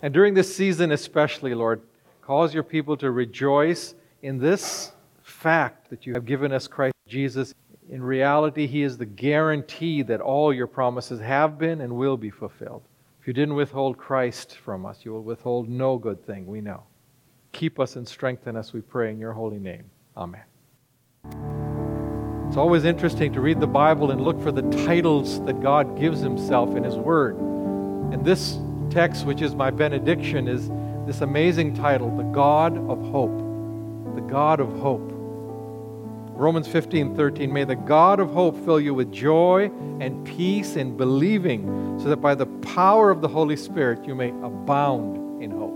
And 0.02 0.14
during 0.14 0.34
this 0.34 0.54
season, 0.54 0.92
especially, 0.92 1.54
Lord, 1.54 1.82
cause 2.22 2.54
your 2.54 2.64
people 2.64 2.98
to 2.98 3.12
rejoice 3.12 3.96
in 4.22 4.40
this 4.40 4.92
fact 5.22 5.90
that 5.90 6.06
you 6.06 6.14
have 6.14 6.26
given 6.26 6.52
us 6.52 6.68
Christ 6.68 6.96
Jesus. 7.08 7.54
In 7.90 8.02
reality, 8.02 8.66
He 8.66 8.82
is 8.82 8.98
the 8.98 9.06
guarantee 9.06 10.02
that 10.04 10.20
all 10.20 10.54
your 10.54 10.68
promises 10.68 11.20
have 11.20 11.58
been 11.58 11.82
and 11.82 11.96
will 11.96 12.18
be 12.18 12.30
fulfilled. 12.30 12.84
If 13.22 13.28
you 13.28 13.34
didn't 13.34 13.56
withhold 13.56 13.98
Christ 13.98 14.58
from 14.58 14.86
us, 14.86 15.06
you 15.06 15.14
will 15.14 15.24
withhold 15.24 15.70
no 15.70 15.98
good 15.98 16.26
thing, 16.26 16.46
we 16.46 16.60
know. 16.60 16.84
Keep 17.54 17.80
us 17.80 17.96
and 17.96 18.06
strengthen 18.08 18.58
us, 18.58 18.74
we 18.74 18.82
pray, 18.82 19.12
in 19.12 19.20
your 19.20 19.32
holy 19.32 19.60
name. 19.60 19.86
Amen. 20.16 20.44
It's 22.48 22.58
always 22.58 22.86
interesting 22.86 23.34
to 23.34 23.42
read 23.42 23.60
the 23.60 23.68
Bible 23.68 24.12
and 24.12 24.22
look 24.22 24.40
for 24.42 24.52
the 24.52 24.62
titles 24.86 25.44
that 25.46 25.62
God 25.62 26.00
gives 26.00 26.20
Himself 26.20 26.76
in 26.76 26.84
His 26.84 26.96
Word. 26.96 27.36
And 27.38 28.24
this 28.24 28.60
text, 28.92 29.26
which 29.26 29.42
is 29.42 29.56
my 29.56 29.72
benediction, 29.72 30.48
is 30.48 30.70
this 31.08 31.22
amazing 31.22 31.76
title, 31.76 32.16
the 32.16 32.24
God 32.24 32.78
of 32.90 33.02
Hope. 33.10 33.36
The 34.16 34.22
God 34.22 34.60
of 34.60 34.72
Hope. 34.80 35.14
Romans 36.36 36.68
15, 36.68 37.16
13. 37.16 37.52
May 37.52 37.64
the 37.64 37.76
God 37.76 38.20
of 38.20 38.32
hope 38.32 38.58
fill 38.66 38.80
you 38.80 38.94
with 38.94 39.12
joy 39.12 39.72
and 40.00 40.26
peace 40.26 40.76
in 40.76 40.98
believing, 40.98 42.00
so 42.00 42.10
that 42.10 42.18
by 42.18 42.36
the 42.36 42.46
power 42.46 43.12
of 43.12 43.22
the 43.22 43.28
Holy 43.28 43.56
Spirit 43.56 44.06
you 44.06 44.16
may 44.16 44.30
abound 44.30 45.42
in 45.44 45.52
hope. 45.52 45.73